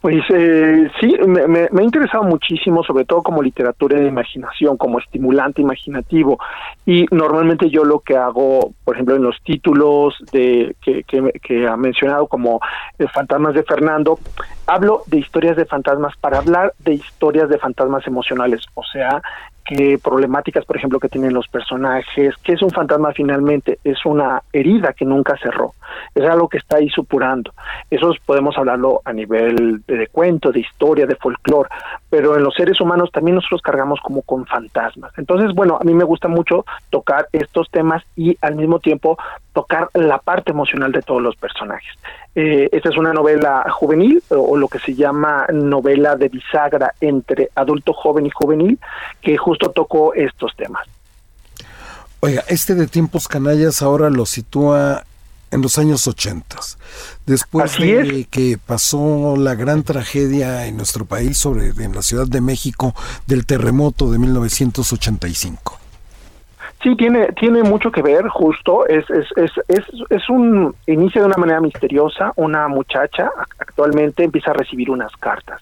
[0.01, 4.99] Pues eh, sí, me, me, ha interesado muchísimo, sobre todo como literatura de imaginación, como
[4.99, 6.39] estimulante imaginativo.
[6.85, 11.67] Y normalmente yo lo que hago, por ejemplo, en los títulos de que, que, que
[11.67, 12.61] ha mencionado como
[13.13, 14.19] Fantasmas de Fernando,
[14.67, 19.21] hablo de historias de fantasmas para hablar de historias de fantasmas emocionales, o sea,
[19.69, 24.41] qué problemáticas, por ejemplo, que tienen los personajes, qué es un fantasma finalmente, es una
[24.51, 25.73] herida que nunca cerró,
[26.15, 27.53] es algo que está ahí supurando.
[27.91, 31.69] Eso podemos hablarlo a nivel de, de cuento, de historia, de folclore,
[32.09, 35.15] pero en los seres humanos también nosotros cargamos como con fantasmas.
[35.17, 39.19] Entonces, bueno, a mí me gusta mucho tocar estos temas y al mismo tiempo
[39.59, 41.93] tocar la parte emocional de todos los personajes.
[42.33, 46.93] Eh, esta es una novela juvenil o, o, lo que se llama novela de bisagra
[47.01, 48.79] entre adulto joven y juvenil
[49.21, 50.87] que justo tocó estos temas.
[52.21, 55.03] Oiga, este de tiempos canallas ahora lo sitúa
[55.51, 56.57] En los años 80.
[57.25, 62.39] Después de que pasó la gran tragedia en nuestro país sobre en la Ciudad de
[62.39, 62.93] México
[63.25, 65.78] del terremoto de 1985.
[66.81, 68.87] Sí, tiene, tiene mucho que ver, justo.
[68.87, 72.31] Es, es, es, es, es un inicio de una manera misteriosa.
[72.37, 75.61] Una muchacha actualmente empieza a recibir unas cartas.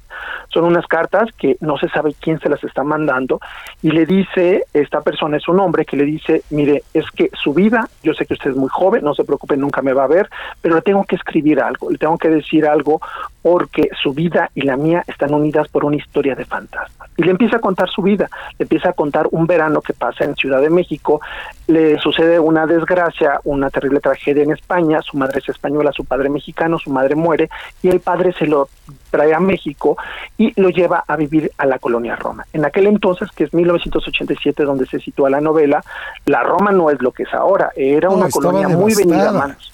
[0.50, 3.40] Son unas cartas que no se sabe quién se las está mandando
[3.82, 7.54] y le dice, esta persona es un hombre que le dice, mire, es que su
[7.54, 10.08] vida, yo sé que usted es muy joven, no se preocupe, nunca me va a
[10.08, 10.30] ver,
[10.62, 13.02] pero le tengo que escribir algo, le tengo que decir algo
[13.42, 17.10] porque su vida y la mía están unidas por una historia de fantasmas.
[17.16, 20.26] Y le empieza a contar su vida, le empieza a contar un verano que pasa
[20.26, 21.22] en Ciudad de México,
[21.68, 26.30] le sucede una desgracia, una terrible tragedia en España, su madre es española, su padre
[26.30, 27.50] mexicano, su madre muere
[27.82, 28.70] y el padre se lo
[29.18, 29.98] trae a México
[30.38, 32.46] y lo lleva a vivir a la colonia Roma.
[32.54, 35.84] En aquel entonces, que es 1987 donde se sitúa la novela,
[36.26, 39.74] la Roma no es lo que es ahora, era una colonia muy venida a manos.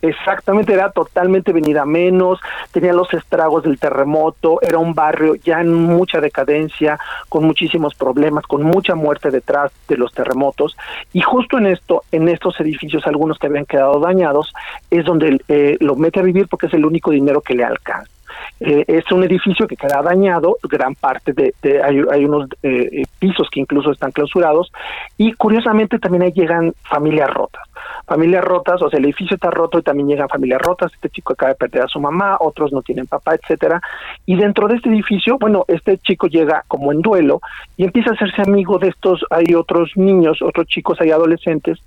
[0.00, 2.38] Exactamente, era totalmente venida menos,
[2.70, 8.44] tenía los estragos del terremoto, era un barrio ya en mucha decadencia, con muchísimos problemas,
[8.44, 10.76] con mucha muerte detrás de los terremotos,
[11.12, 14.54] y justo en esto, en estos edificios, algunos que habían quedado dañados,
[14.88, 18.17] es donde eh, lo mete a vivir porque es el único dinero que le alcanza.
[18.60, 23.60] Eh, es un edificio que queda dañado, gran parte de, hay, unos eh, pisos que
[23.60, 24.72] incluso están clausurados
[25.16, 27.62] y curiosamente también ahí llegan familias rotas.
[28.06, 31.34] Familias rotas, o sea, el edificio está roto y también llegan familias rotas, este chico
[31.34, 33.80] acaba de perder a su mamá, otros no tienen papá, etcétera.
[34.26, 37.40] Y dentro de este edificio, bueno, este chico llega como en duelo
[37.76, 41.78] y empieza a hacerse amigo de estos, hay otros niños, otros chicos, hay adolescentes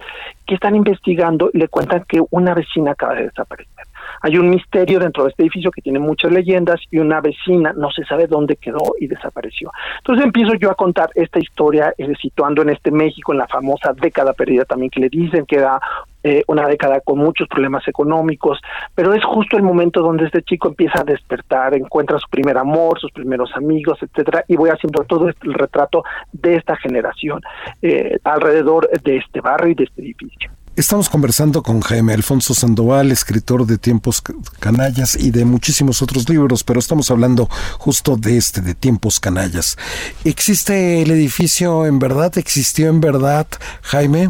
[0.46, 3.91] que están investigando y le cuentan que una vecina acaba de desaparecer
[4.22, 7.92] hay un misterio dentro de este edificio que tiene muchas leyendas y una vecina no
[7.92, 9.72] se sabe dónde quedó y desapareció.
[10.00, 13.94] Entonces empiezo yo a contar esta historia eh, situando en este México en la famosa
[13.94, 15.80] década perdida también que le dicen que era
[16.24, 18.60] eh, una década con muchos problemas económicos,
[18.94, 23.00] pero es justo el momento donde este chico empieza a despertar, encuentra su primer amor,
[23.00, 27.42] sus primeros amigos, etcétera, y voy haciendo todo este, el retrato de esta generación
[27.82, 30.52] eh, alrededor de este barrio y de este edificio.
[30.78, 34.24] Estamos conversando con Jaime Alfonso Sandoval, escritor de Tiempos
[34.62, 39.78] Canallas y de muchísimos otros libros, pero estamos hablando justo de este, de Tiempos Canallas.
[40.24, 42.38] ¿Existe el edificio en verdad?
[42.38, 43.48] ¿Existió en verdad,
[43.82, 44.30] Jaime?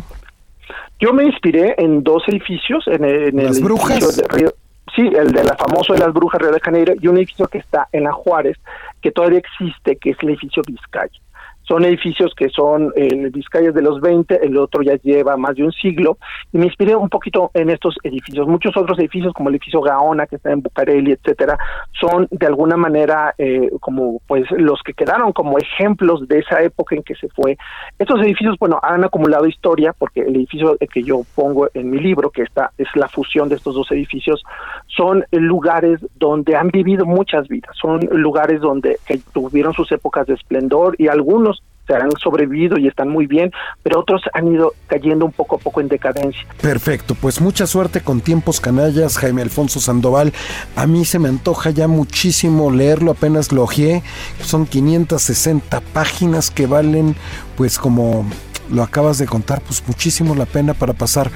[1.00, 4.18] Yo me inspiré en dos edificios, en, el ¿Las brujas?
[4.18, 4.52] De Río,
[4.96, 7.60] sí, el de la famoso de las brujas Río de Janeiro y un edificio que
[7.60, 8.58] está en la Juárez,
[9.00, 11.22] que todavía existe, que es el edificio Vizcaya.
[11.64, 15.64] Son edificios que son el Vizcaya de los 20, el otro ya lleva más de
[15.64, 16.18] un siglo,
[16.52, 18.48] y me inspiré un poquito en estos edificios.
[18.48, 21.58] Muchos otros edificios, como el edificio Gaona, que está en Bucareli, etcétera,
[22.00, 26.96] son de alguna manera eh, como pues los que quedaron como ejemplos de esa época
[26.96, 27.58] en que se fue.
[28.00, 32.30] Estos edificios, bueno, han acumulado historia, porque el edificio que yo pongo en mi libro,
[32.30, 34.44] que está, es la fusión de estos dos edificios,
[34.88, 38.98] son lugares donde han vivido muchas vidas, son lugares donde
[39.34, 43.52] tuvieron sus épocas de esplendor y algunos se han sobrevivido y están muy bien,
[43.84, 46.46] pero otros han ido cayendo un poco a poco en decadencia.
[46.62, 50.34] Perfecto, pues mucha suerte con Tiempos Canallas, Jaime Alfonso Sandoval.
[50.76, 54.04] A mí se me antoja ya muchísimo leerlo, apenas lo ojeé.
[54.42, 57.16] Son 560 páginas que valen,
[57.58, 58.26] pues como
[58.72, 61.30] lo acabas de contar, pues muchísimo la pena para pasar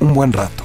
[0.00, 0.64] un buen rato.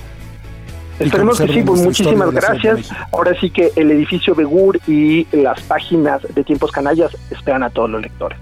[1.00, 2.92] Esperemos que sí, pues muchísimas gracias.
[3.12, 7.90] Ahora sí que el edificio Begur y las páginas de Tiempos Canallas esperan a todos
[7.90, 8.38] los lectores.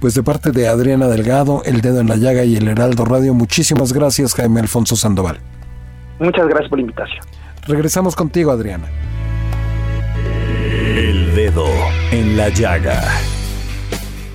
[0.00, 3.34] Pues de parte de Adriana Delgado, El Dedo en la Llaga y el Heraldo Radio,
[3.34, 5.40] muchísimas gracias Jaime Alfonso Sandoval.
[6.20, 7.20] Muchas gracias por la invitación.
[7.66, 8.86] Regresamos contigo, Adriana.
[10.96, 11.66] El Dedo
[12.12, 13.02] en la Llaga.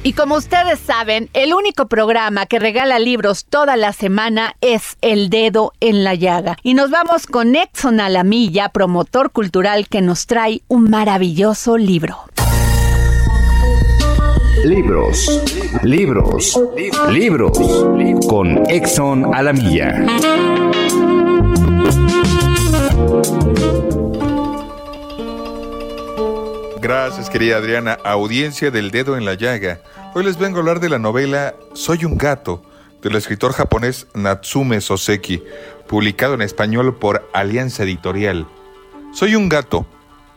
[0.06, 5.30] Y como ustedes saben, el único programa que regala libros toda la semana es El
[5.30, 6.58] Dedo en la Llaga.
[6.62, 12.17] Y nos vamos con Exxon Alamilla, promotor cultural que nos trae un maravilloso libro.
[14.63, 15.43] Libros,
[15.84, 16.58] libros,
[17.12, 17.58] libros
[18.30, 20.06] con Exxon Alamilla.
[26.80, 27.97] Gracias, querida Adriana.
[28.06, 29.82] Audiencia del dedo en la llaga.
[30.13, 32.63] Hoy les vengo a hablar de la novela Soy un gato,
[33.02, 35.43] del escritor japonés Natsume Soseki,
[35.88, 38.47] publicado en español por Alianza Editorial.
[39.13, 39.86] Soy un gato,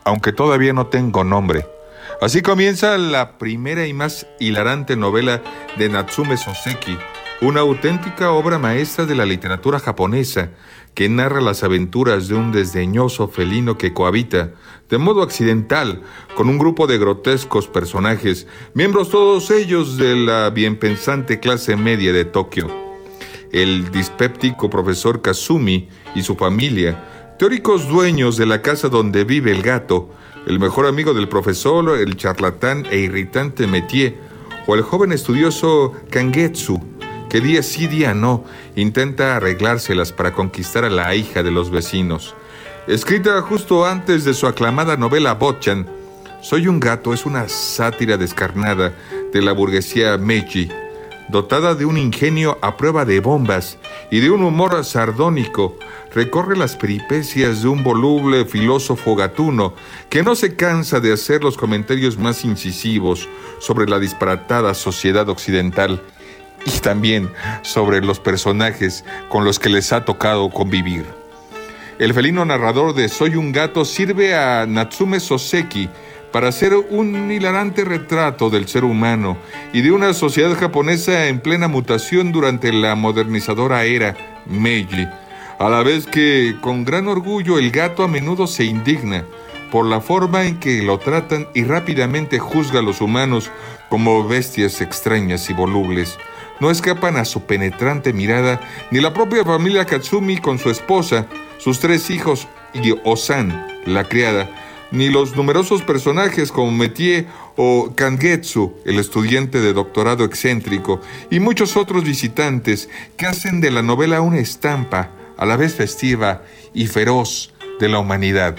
[0.02, 1.75] aunque todavía no tengo nombre.
[2.20, 5.42] Así comienza la primera y más hilarante novela
[5.76, 6.96] de Natsume Soseki,
[7.42, 10.52] una auténtica obra maestra de la literatura japonesa
[10.94, 14.52] que narra las aventuras de un desdeñoso felino que cohabita,
[14.88, 20.78] de modo accidental, con un grupo de grotescos personajes, miembros todos ellos de la bien
[20.78, 22.66] pensante clase media de Tokio.
[23.52, 29.62] el dispéptico profesor Kazumi y su familia, teóricos dueños de la casa donde vive el
[29.62, 30.10] gato,
[30.46, 34.14] el mejor amigo del profesor, el charlatán e irritante Metier,
[34.66, 36.80] o el joven estudioso Kangetsu,
[37.28, 38.44] que día sí día no
[38.76, 42.34] intenta arreglárselas para conquistar a la hija de los vecinos.
[42.86, 45.86] Escrita justo antes de su aclamada novela Bochan,
[46.42, 48.92] Soy un gato es una sátira descarnada
[49.32, 50.70] de la burguesía Meiji,
[51.28, 53.78] dotada de un ingenio a prueba de bombas
[54.10, 55.76] y de un humor sardónico,
[56.14, 59.74] recorre las peripecias de un voluble filósofo gatuno
[60.08, 66.02] que no se cansa de hacer los comentarios más incisivos sobre la disparatada sociedad occidental
[66.64, 67.30] y también
[67.62, 71.04] sobre los personajes con los que les ha tocado convivir.
[71.98, 75.88] El felino narrador de Soy un gato sirve a Natsume Soseki
[76.32, 79.36] para hacer un hilarante retrato del ser humano
[79.72, 84.16] y de una sociedad japonesa en plena mutación durante la modernizadora era
[84.46, 85.06] Meiji,
[85.58, 89.24] a la vez que con gran orgullo el gato a menudo se indigna
[89.70, 93.50] por la forma en que lo tratan y rápidamente juzga a los humanos
[93.88, 96.18] como bestias extrañas y volubles.
[96.60, 98.60] No escapan a su penetrante mirada
[98.90, 101.26] ni la propia familia Katsumi con su esposa,
[101.58, 104.48] sus tres hijos y Osan, la criada,
[104.90, 107.26] ni los numerosos personajes como Metier
[107.56, 113.82] o Kangetsu, el estudiante de doctorado excéntrico, y muchos otros visitantes que hacen de la
[113.82, 118.56] novela una estampa, a la vez festiva y feroz, de la humanidad.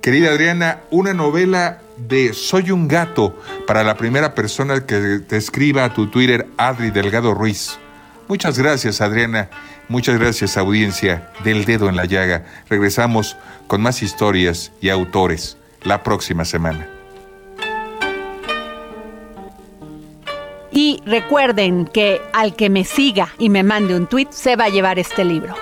[0.00, 5.84] Querida Adriana, una novela de Soy un gato para la primera persona que te escriba
[5.84, 7.78] a tu Twitter, Adri Delgado Ruiz.
[8.26, 9.50] Muchas gracias, Adriana.
[9.88, 12.44] Muchas gracias, audiencia del dedo en la llaga.
[12.68, 13.36] Regresamos
[13.70, 16.88] con más historias y autores la próxima semana.
[20.72, 24.70] Y recuerden que al que me siga y me mande un tweet se va a
[24.70, 25.54] llevar este libro.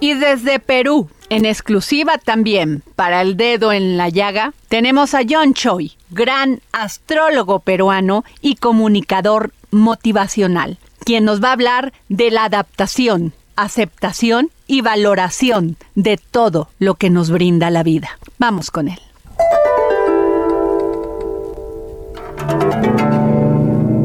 [0.00, 5.52] Y desde Perú, en exclusiva también para el dedo en la llaga, tenemos a John
[5.52, 13.34] Choi, gran astrólogo peruano y comunicador motivacional, quien nos va a hablar de la adaptación,
[13.54, 18.08] aceptación y valoración de todo lo que nos brinda la vida.
[18.38, 19.00] Vamos con él.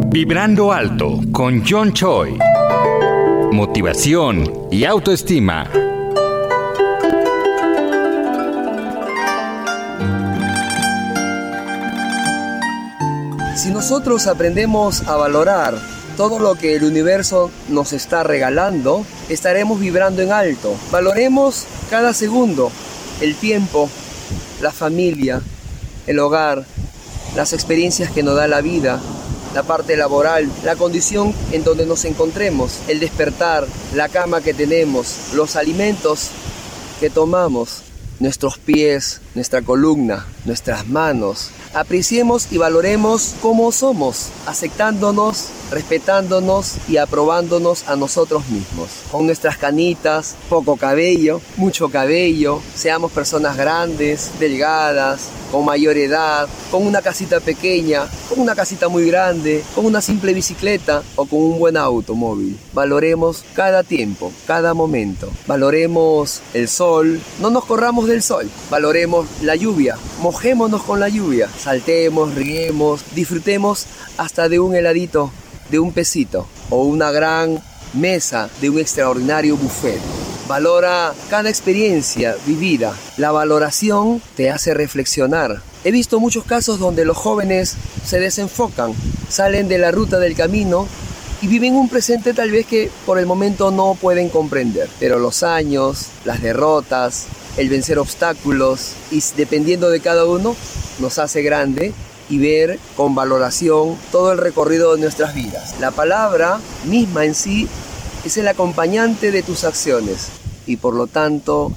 [0.10, 2.40] Vibrando alto con John Choi.
[3.52, 5.70] Motivación y autoestima.
[13.56, 15.76] Si nosotros aprendemos a valorar
[16.16, 20.76] todo lo que el universo nos está regalando, estaremos vibrando en alto.
[20.92, 22.72] Valoremos cada segundo,
[23.22, 23.90] el tiempo,
[24.62, 25.42] la familia,
[26.08, 26.66] el hogar,
[27.36, 29.00] las experiencias que nos da la vida,
[29.54, 35.34] la parte laboral, la condición en donde nos encontremos, el despertar, la cama que tenemos,
[35.34, 36.30] los alimentos
[37.00, 37.85] que tomamos,
[38.20, 47.88] nuestros pies, nuestra columna, nuestras manos, apreciemos y valoremos cómo somos, aceptándonos, respetándonos y aprobándonos
[47.90, 48.90] a nosotros mismos.
[49.12, 56.86] Con nuestras canitas, poco cabello, mucho cabello, seamos personas grandes, delgadas, con mayor edad, con
[56.86, 61.60] una casita pequeña, con una casita muy grande, con una simple bicicleta o con un
[61.60, 62.58] buen automóvil.
[62.74, 65.30] Valoremos cada tiempo, cada momento.
[65.48, 68.50] Valoremos el sol, no nos corramos del sol.
[68.70, 73.86] Valoremos la lluvia, mojémonos con la lluvia saltemos, riemos, disfrutemos
[74.18, 75.32] hasta de un heladito,
[75.70, 77.62] de un pesito o una gran
[77.94, 80.00] mesa de un extraordinario buffet.
[80.48, 82.94] Valora cada experiencia vivida.
[83.18, 85.62] La valoración te hace reflexionar.
[85.84, 87.76] He visto muchos casos donde los jóvenes
[88.06, 88.94] se desenfocan,
[89.30, 90.88] salen de la ruta del camino
[91.42, 94.90] y viven un presente tal vez que por el momento no pueden comprender.
[95.00, 97.26] Pero los años, las derrotas,
[97.58, 100.56] el vencer obstáculos y dependiendo de cada uno
[101.00, 101.94] nos hace grande
[102.30, 105.76] y ver con valoración todo el recorrido de nuestras vidas.
[105.80, 107.68] La palabra misma en sí
[108.24, 110.30] es el acompañante de tus acciones
[110.66, 111.72] y por lo tanto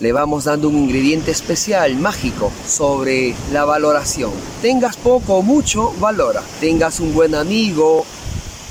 [0.00, 4.30] le vamos dando un ingrediente especial, mágico, sobre la valoración.
[4.62, 6.42] Tengas poco o mucho, valora.
[6.60, 8.04] Tengas un buen amigo,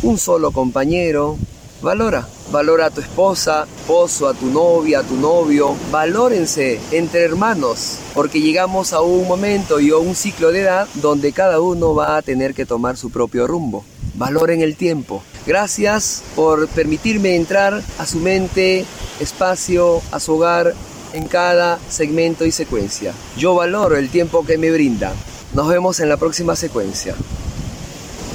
[0.03, 1.37] un solo compañero,
[1.81, 2.27] valora.
[2.51, 5.75] Valora a tu esposa, esposo, a tu novia, a tu novio.
[5.91, 11.33] Valórense entre hermanos, porque llegamos a un momento y a un ciclo de edad donde
[11.33, 13.83] cada uno va a tener que tomar su propio rumbo.
[14.15, 15.21] Valoren el tiempo.
[15.45, 18.85] Gracias por permitirme entrar a su mente,
[19.19, 20.73] espacio, a su hogar
[21.13, 23.13] en cada segmento y secuencia.
[23.37, 25.13] Yo valoro el tiempo que me brinda.
[25.53, 27.15] Nos vemos en la próxima secuencia.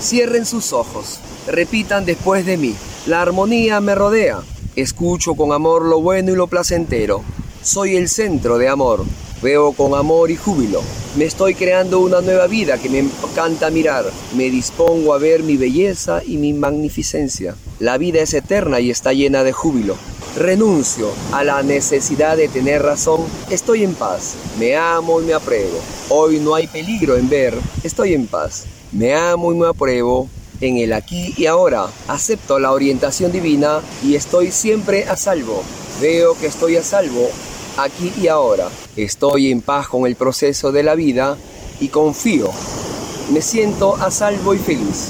[0.01, 1.18] Cierren sus ojos.
[1.47, 2.74] Repitan después de mí.
[3.05, 4.43] La armonía me rodea.
[4.77, 7.25] Escucho con amor lo bueno y lo placentero.
[7.61, 9.05] Soy el centro de amor.
[9.43, 10.81] Veo con amor y júbilo.
[11.17, 14.05] Me estoy creando una nueva vida que me encanta mirar.
[14.37, 17.57] Me dispongo a ver mi belleza y mi magnificencia.
[17.81, 19.97] La vida es eterna y está llena de júbilo.
[20.37, 23.23] Renuncio a la necesidad de tener razón.
[23.51, 24.37] Estoy en paz.
[24.61, 25.81] Me amo y me apruebo.
[26.09, 27.55] Hoy no hay peligro en ver.
[27.83, 28.65] Estoy en paz.
[28.93, 30.29] Me amo y me apruebo
[30.63, 31.89] en el aquí y ahora.
[32.09, 35.63] Acepto la orientación divina y estoy siempre a salvo.
[36.01, 37.29] Veo que estoy a salvo
[37.77, 38.69] aquí y ahora.
[38.97, 41.37] Estoy en paz con el proceso de la vida
[41.81, 42.51] y confío.
[43.33, 45.09] Me siento a salvo y feliz.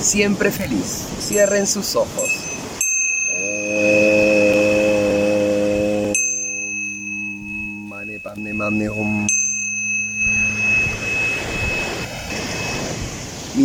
[0.00, 1.04] Siempre feliz.
[1.20, 2.45] Cierren sus ojos.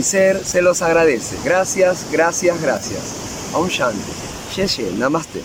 [0.03, 1.37] Ser se los agradece.
[1.43, 3.51] Gracias, gracias, gracias.
[3.53, 3.99] Aum Shanti.
[4.53, 5.41] Sheshe, Namaste.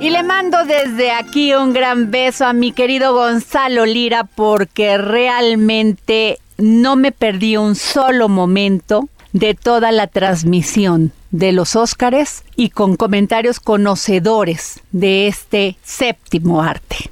[0.00, 6.40] Y le mando desde aquí un gran beso a mi querido Gonzalo Lira porque realmente
[6.58, 12.96] no me perdí un solo momento de toda la transmisión de los Óscares y con
[12.96, 17.11] comentarios conocedores de este séptimo arte.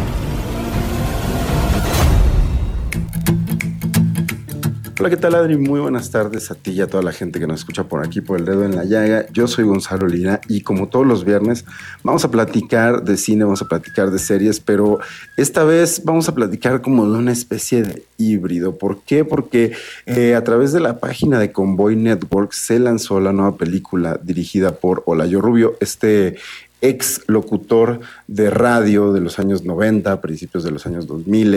[5.01, 5.57] Hola, ¿qué tal Adri?
[5.57, 8.21] Muy buenas tardes a ti y a toda la gente que nos escucha por aquí
[8.21, 9.25] por el dedo en la llaga.
[9.33, 11.65] Yo soy Gonzalo Lira y como todos los viernes
[12.03, 14.99] vamos a platicar de cine, vamos a platicar de series, pero
[15.37, 18.77] esta vez vamos a platicar como de una especie de híbrido.
[18.77, 19.25] ¿Por qué?
[19.25, 19.71] Porque
[20.05, 24.75] eh, a través de la página de Convoy Network se lanzó la nueva película dirigida
[24.75, 26.37] por Olayo Rubio, este
[26.81, 31.51] ex locutor de radio de los años 90, principios de los años 2000,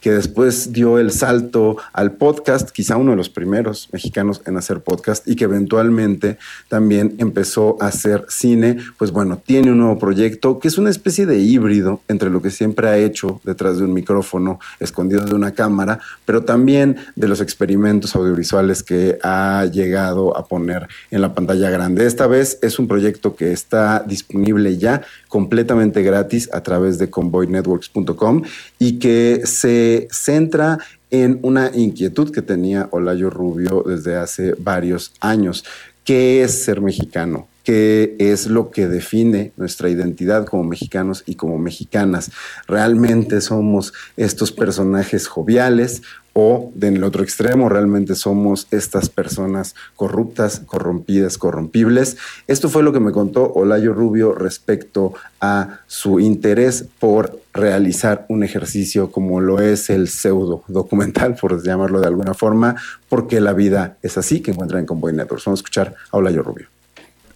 [0.00, 4.80] que después dio el salto al podcast, quizá uno de los primeros mexicanos en hacer
[4.80, 10.58] podcast y que eventualmente también empezó a hacer cine, pues bueno, tiene un nuevo proyecto
[10.58, 13.92] que es una especie de híbrido entre lo que siempre ha hecho detrás de un
[13.92, 20.46] micrófono, escondido de una cámara, pero también de los experimentos audiovisuales que ha llegado a
[20.46, 22.06] poner en la pantalla grande.
[22.06, 28.42] Esta vez es un proyecto que está disponible ya completamente gratis a través de convoynetworks.com
[28.78, 30.78] y que se centra
[31.10, 35.64] en una inquietud que tenía Olayo Rubio desde hace varios años.
[36.04, 37.48] ¿Qué es ser mexicano?
[37.68, 42.30] ¿Qué es lo que define nuestra identidad como mexicanos y como mexicanas?
[42.66, 46.00] ¿Realmente somos estos personajes joviales
[46.32, 52.16] o del otro extremo realmente somos estas personas corruptas, corrompidas, corrompibles.
[52.46, 55.12] Esto fue lo que me contó Olayo Rubio respecto
[55.42, 62.00] a su interés por realizar un ejercicio como lo es el pseudo documental, por llamarlo
[62.00, 62.76] de alguna forma,
[63.10, 65.44] porque la vida es así que encuentran en Convoy Networks.
[65.44, 66.77] Vamos a escuchar a Olayo Rubio.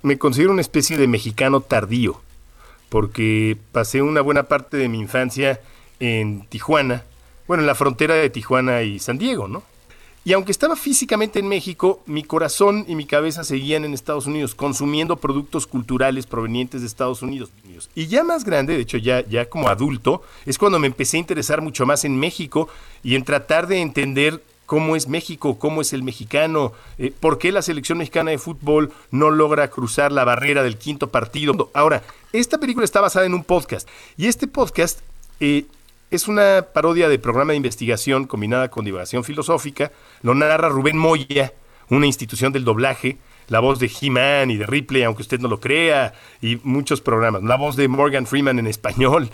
[0.03, 2.20] Me considero una especie de mexicano tardío,
[2.88, 5.61] porque pasé una buena parte de mi infancia
[6.00, 7.05] en Tijuana,
[7.46, 9.62] bueno, en la frontera de Tijuana y San Diego, ¿no?
[10.24, 14.55] Y aunque estaba físicamente en México, mi corazón y mi cabeza seguían en Estados Unidos,
[14.55, 17.50] consumiendo productos culturales provenientes de Estados Unidos.
[17.96, 21.20] Y ya más grande, de hecho ya, ya como adulto, es cuando me empecé a
[21.20, 22.68] interesar mucho más en México
[23.03, 24.40] y en tratar de entender
[24.72, 28.90] cómo es México, cómo es el mexicano, eh, por qué la selección mexicana de fútbol
[29.10, 31.70] no logra cruzar la barrera del quinto partido.
[31.74, 32.02] Ahora,
[32.32, 35.00] esta película está basada en un podcast y este podcast...
[35.40, 35.66] Eh,
[36.10, 39.92] es una parodia de programa de investigación combinada con divulgación filosófica.
[40.22, 41.52] Lo narra Rubén Moya,
[41.90, 43.18] una institución del doblaje,
[43.48, 47.42] la voz de He-Man y de Ripley, aunque usted no lo crea, y muchos programas.
[47.42, 49.28] La voz de Morgan Freeman en español.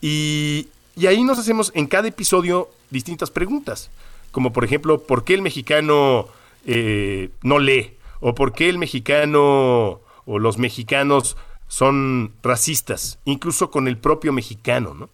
[0.00, 0.68] Y,
[1.06, 3.90] ahí nos hacemos en cada episodio distintas preguntas,
[4.30, 6.26] como por ejemplo, ¿por qué el mexicano
[6.66, 7.96] eh, no lee?
[8.20, 11.36] ¿O por qué el mexicano o los mexicanos
[11.68, 15.10] son racistas, incluso con el propio mexicano, ¿no?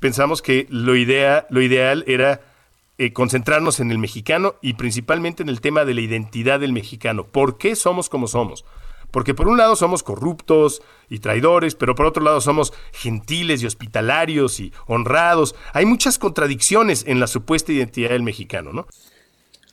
[0.00, 2.40] pensamos que lo, idea, lo ideal era
[2.98, 7.24] eh, concentrarnos en el mexicano y principalmente en el tema de la identidad del mexicano.
[7.24, 8.64] ¿Por qué somos como somos?
[9.10, 13.66] Porque por un lado somos corruptos y traidores, pero por otro lado somos gentiles y
[13.66, 15.54] hospitalarios y honrados.
[15.72, 18.86] Hay muchas contradicciones en la supuesta identidad del mexicano, ¿no?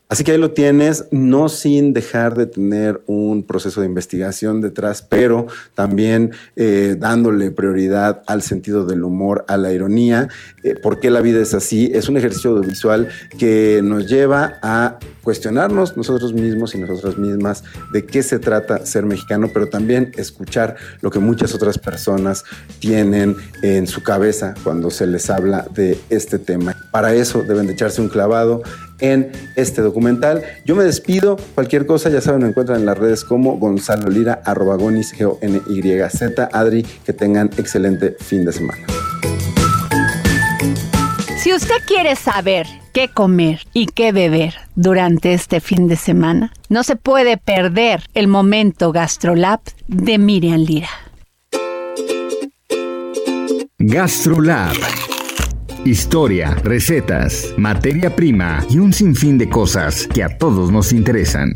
[0.08, 5.02] Así que ahí lo tienes, no sin dejar de tener un proceso de investigación detrás,
[5.02, 10.28] pero también eh, dándole prioridad al sentido del humor, a la ironía.
[10.64, 11.90] Eh, ¿Por qué la vida es así?
[11.92, 18.06] Es un ejercicio audiovisual que nos lleva a cuestionarnos nosotros mismos y nosotras mismas de
[18.06, 22.44] qué se trata ser mexicano, pero también escuchar lo que muchas otras personas
[22.78, 26.76] tienen en su cabeza cuando se les habla de este tema.
[26.92, 28.62] Para eso deben de echarse un clavado
[29.00, 30.44] en este documental.
[30.66, 31.38] Yo me despido.
[31.56, 35.26] Cualquier cosa, ya saben, me encuentran en las redes como Gonzalo Lira, arroba gonis, g
[35.26, 38.86] o n y z Adri, que tengan excelente fin de semana.
[41.38, 46.84] Si usted quiere saber qué comer y qué beber durante este fin de semana, no
[46.84, 50.90] se puede perder el momento GastroLab de Miriam Lira.
[53.78, 54.76] GastroLab.
[55.86, 61.52] Historia, recetas, materia prima y un sinfín de cosas que a todos nos interesan.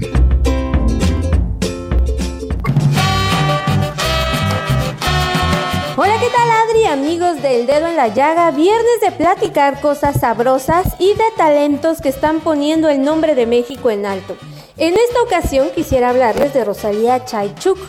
[5.98, 8.52] Hola, ¿qué tal Adri, amigos del dedo en la llaga?
[8.52, 13.90] Viernes de platicar cosas sabrosas y de talentos que están poniendo el nombre de México
[13.90, 14.38] en alto.
[14.78, 17.80] En esta ocasión quisiera hablarles de Rosalía Chaychuk,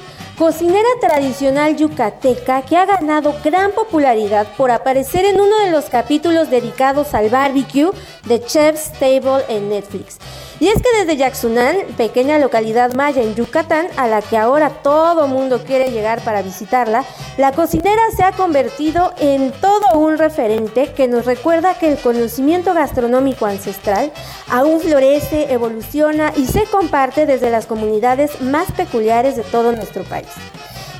[0.41, 6.49] cocinera tradicional yucateca que ha ganado gran popularidad por aparecer en uno de los capítulos
[6.49, 7.91] dedicados al barbecue
[8.25, 10.17] de Chef's Table en Netflix.
[10.61, 15.27] Y es que desde Yaxunán, pequeña localidad maya en Yucatán, a la que ahora todo
[15.27, 17.07] mundo quiere llegar para visitarla,
[17.39, 22.75] la cocinera se ha convertido en todo un referente que nos recuerda que el conocimiento
[22.75, 24.13] gastronómico ancestral
[24.51, 30.29] aún florece, evoluciona y se comparte desde las comunidades más peculiares de todo nuestro país.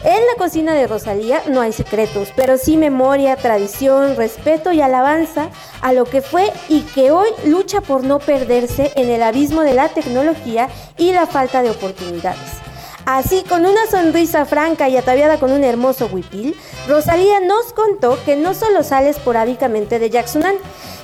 [0.03, 5.51] En la cocina de Rosalía no hay secretos, pero sí memoria, tradición, respeto y alabanza
[5.83, 9.75] a lo que fue y que hoy lucha por no perderse en el abismo de
[9.75, 12.70] la tecnología y la falta de oportunidades.
[13.17, 16.57] Así, con una sonrisa franca y ataviada con un hermoso huipil,
[16.87, 20.55] Rosalía nos contó que no solo sale esporádicamente de Yaxunán,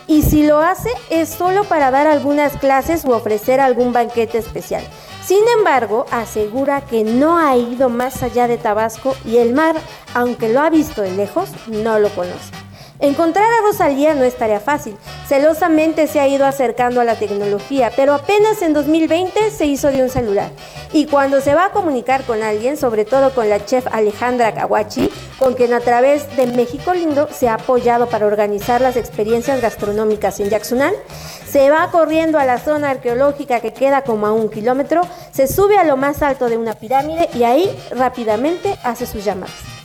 [0.07, 4.85] y si lo hace es solo para dar algunas clases u ofrecer algún banquete especial.
[5.25, 9.75] Sin embargo, asegura que no ha ido más allá de Tabasco y el mar,
[10.15, 12.66] aunque lo ha visto de lejos, no lo conoce.
[12.99, 14.97] Encontrar a Rosalía no es tarea fácil.
[15.29, 20.03] Celosamente se ha ido acercando a la tecnología, pero apenas en 2020 se hizo de
[20.03, 20.51] un celular.
[20.93, 25.11] Y cuando se va a comunicar con alguien, sobre todo con la chef Alejandra Kawachi,
[25.39, 30.41] con quien a través de México Lindo se ha apoyado para organizar las experiencias gastronómicas
[30.41, 30.95] en Yaxunán,
[31.47, 35.77] se va corriendo a la zona arqueológica que queda como a un kilómetro, se sube
[35.77, 39.76] a lo más alto de una pirámide y ahí rápidamente hace sus llamadas.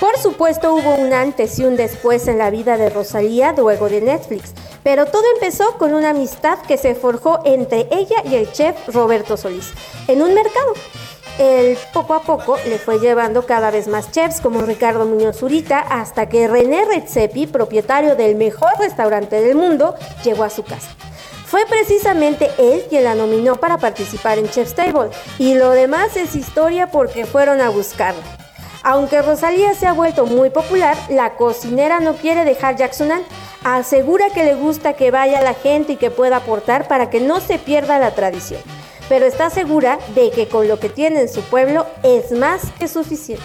[0.00, 4.02] Por supuesto hubo un antes y un después en la vida de Rosalía luego de
[4.02, 8.76] Netflix, pero todo empezó con una amistad que se forjó entre ella y el chef
[8.88, 9.72] Roberto Solís
[10.06, 10.74] en un mercado.
[11.38, 15.78] Él poco a poco le fue llevando cada vez más chefs como Ricardo Muñoz Zurita
[15.78, 19.94] hasta que René Redzepi, propietario del mejor restaurante del mundo,
[20.24, 20.88] llegó a su casa.
[21.46, 26.36] Fue precisamente él quien la nominó para participar en Chef's Table y lo demás es
[26.36, 28.45] historia porque fueron a buscarla.
[28.88, 33.20] Aunque Rosalía se ha vuelto muy popular, la cocinera no quiere dejar Jacksonal.
[33.64, 37.40] Asegura que le gusta que vaya la gente y que pueda aportar para que no
[37.40, 38.60] se pierda la tradición.
[39.08, 42.86] Pero está segura de que con lo que tiene en su pueblo es más que
[42.86, 43.42] suficiente.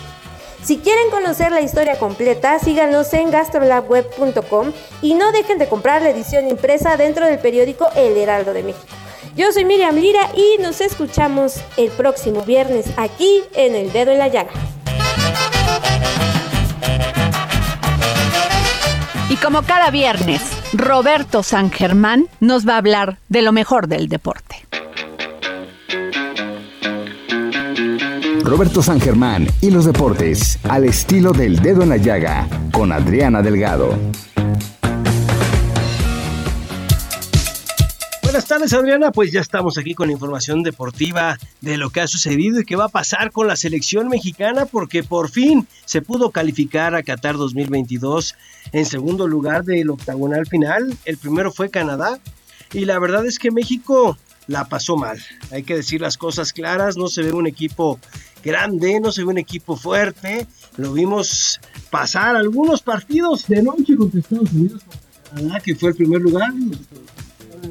[0.61, 4.71] Si quieren conocer la historia completa, síganos en gastrolabweb.com
[5.01, 8.85] y no dejen de comprar la edición impresa dentro del periódico El Heraldo de México.
[9.35, 14.19] Yo soy Miriam Lira y nos escuchamos el próximo viernes aquí en El Dedo en
[14.19, 14.51] la Llaga.
[19.29, 20.41] Y como cada viernes,
[20.73, 24.67] Roberto San Germán nos va a hablar de lo mejor del deporte.
[28.43, 33.41] Roberto San Germán y los deportes, al estilo del dedo en la llaga, con Adriana
[33.41, 33.97] Delgado.
[38.31, 42.61] Buenas tardes Adriana, pues ya estamos aquí con información deportiva de lo que ha sucedido
[42.61, 46.95] y qué va a pasar con la selección mexicana porque por fin se pudo calificar
[46.95, 48.35] a Qatar 2022
[48.71, 50.97] en segundo lugar del octagonal final.
[51.03, 52.21] El primero fue Canadá
[52.71, 54.17] y la verdad es que México
[54.47, 55.19] la pasó mal.
[55.51, 57.99] Hay que decir las cosas claras, no se ve un equipo
[58.45, 60.47] grande, no se ve un equipo fuerte.
[60.77, 61.59] Lo vimos
[61.89, 64.83] pasar algunos partidos de noche contra Estados Unidos,
[65.65, 66.53] que fue el primer lugar,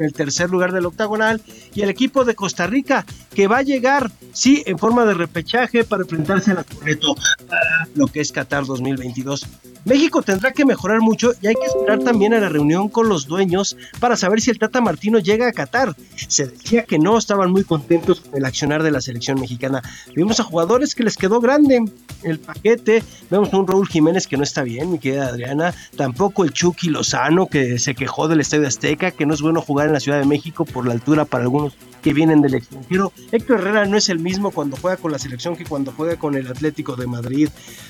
[0.00, 1.42] el tercer lugar del octagonal,
[1.74, 5.84] y el equipo de Costa Rica, que va a llegar, sí, en forma de repechaje
[5.84, 7.14] para enfrentarse a la Correto
[7.48, 9.46] para lo que es Qatar 2022.
[9.84, 13.26] México tendrá que mejorar mucho y hay que esperar también a la reunión con los
[13.26, 15.94] dueños para saber si el Tata Martino llega a Qatar.
[16.28, 19.82] Se decía que no estaban muy contentos con el accionar de la selección mexicana.
[20.14, 21.84] Vimos a jugadores que les quedó grande
[22.22, 23.02] el paquete.
[23.30, 25.74] Vemos a un Raúl Jiménez que no está bien, mi querida Adriana.
[25.96, 29.86] Tampoco el Chucky Lozano que se quejó del Estadio Azteca, que no es bueno jugar
[29.86, 33.12] en la Ciudad de México por la altura para algunos que vienen del extranjero.
[33.32, 36.34] Héctor Herrera no es el mismo cuando juega con la selección que cuando juega con
[36.34, 37.48] el Atlético de Madrid.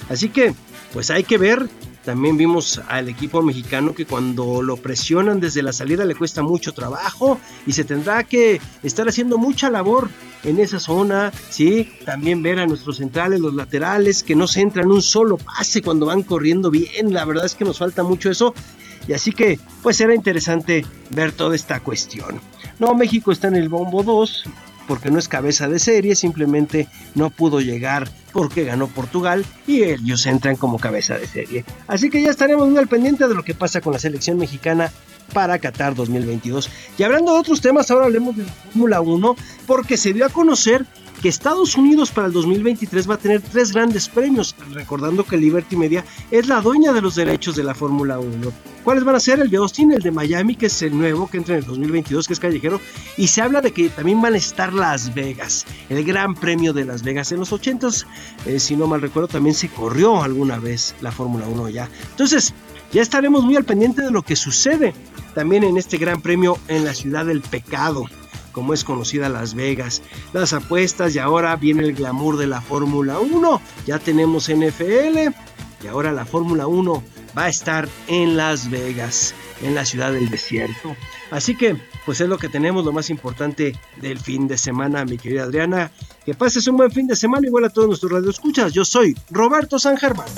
[0.08, 0.54] Así que,
[0.92, 1.68] pues hay que ver.
[2.04, 6.72] También vimos al equipo mexicano que cuando lo presionan desde la salida le cuesta mucho
[6.72, 10.08] trabajo y se tendrá que estar haciendo mucha labor
[10.42, 11.92] en esa zona, ¿sí?
[12.06, 16.06] También ver a nuestros centrales, los laterales, que no se entran un solo pase cuando
[16.06, 17.12] van corriendo bien.
[17.12, 18.54] La verdad es que nos falta mucho eso.
[19.06, 22.40] Y así que, pues será interesante ver toda esta cuestión.
[22.80, 24.44] No, México está en el bombo 2
[24.88, 30.26] porque no es cabeza de serie, simplemente no pudo llegar porque ganó Portugal y ellos
[30.26, 31.64] entran como cabeza de serie.
[31.86, 34.90] Así que ya estaremos muy al pendiente de lo que pasa con la selección mexicana
[35.32, 36.70] para Qatar 2022.
[36.98, 40.30] Y hablando de otros temas, ahora hablemos de la Fórmula 1 porque se dio a
[40.30, 40.84] conocer
[41.20, 45.76] que Estados Unidos para el 2023 va a tener tres grandes premios, recordando que Liberty
[45.76, 48.52] Media es la dueña de los derechos de la Fórmula 1.
[48.84, 49.40] ¿Cuáles van a ser?
[49.40, 52.26] El de Austin, el de Miami, que es el nuevo que entra en el 2022,
[52.26, 52.80] que es callejero,
[53.18, 56.86] y se habla de que también van a estar Las Vegas, el Gran Premio de
[56.86, 57.32] Las Vegas.
[57.32, 58.06] En los 80s,
[58.46, 61.90] eh, si no mal recuerdo, también se corrió alguna vez la Fórmula 1 ya.
[62.12, 62.54] Entonces,
[62.92, 64.94] ya estaremos muy al pendiente de lo que sucede
[65.34, 68.06] también en este Gran Premio en la ciudad del pecado
[68.52, 70.02] como es conocida Las Vegas.
[70.32, 73.60] Las apuestas y ahora viene el glamour de la Fórmula 1.
[73.86, 75.32] Ya tenemos NFL
[75.82, 77.02] y ahora la Fórmula 1
[77.36, 80.96] va a estar en Las Vegas, en la ciudad del desierto.
[81.30, 85.16] Así que, pues es lo que tenemos, lo más importante del fin de semana, mi
[85.16, 85.90] querida Adriana.
[86.24, 88.72] Que pases un buen fin de semana, igual a todos nuestros radioescuchas.
[88.72, 90.28] Yo soy Roberto San Germán.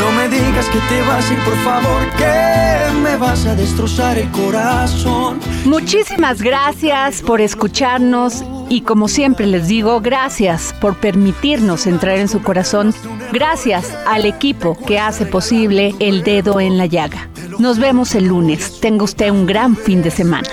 [0.00, 4.30] No me digas que te vas y por favor, que me vas a destrozar el
[4.30, 5.38] corazón.
[5.66, 12.42] Muchísimas gracias por escucharnos y como siempre les digo, gracias por permitirnos entrar en su
[12.42, 12.94] corazón.
[13.30, 17.28] Gracias al equipo que hace posible el dedo en la llaga.
[17.58, 18.80] Nos vemos el lunes.
[18.80, 20.48] Tenga usted un gran fin de semana.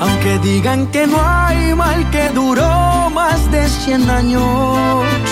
[0.00, 5.31] Aunque digan que no hay mal que duró más de 100 años.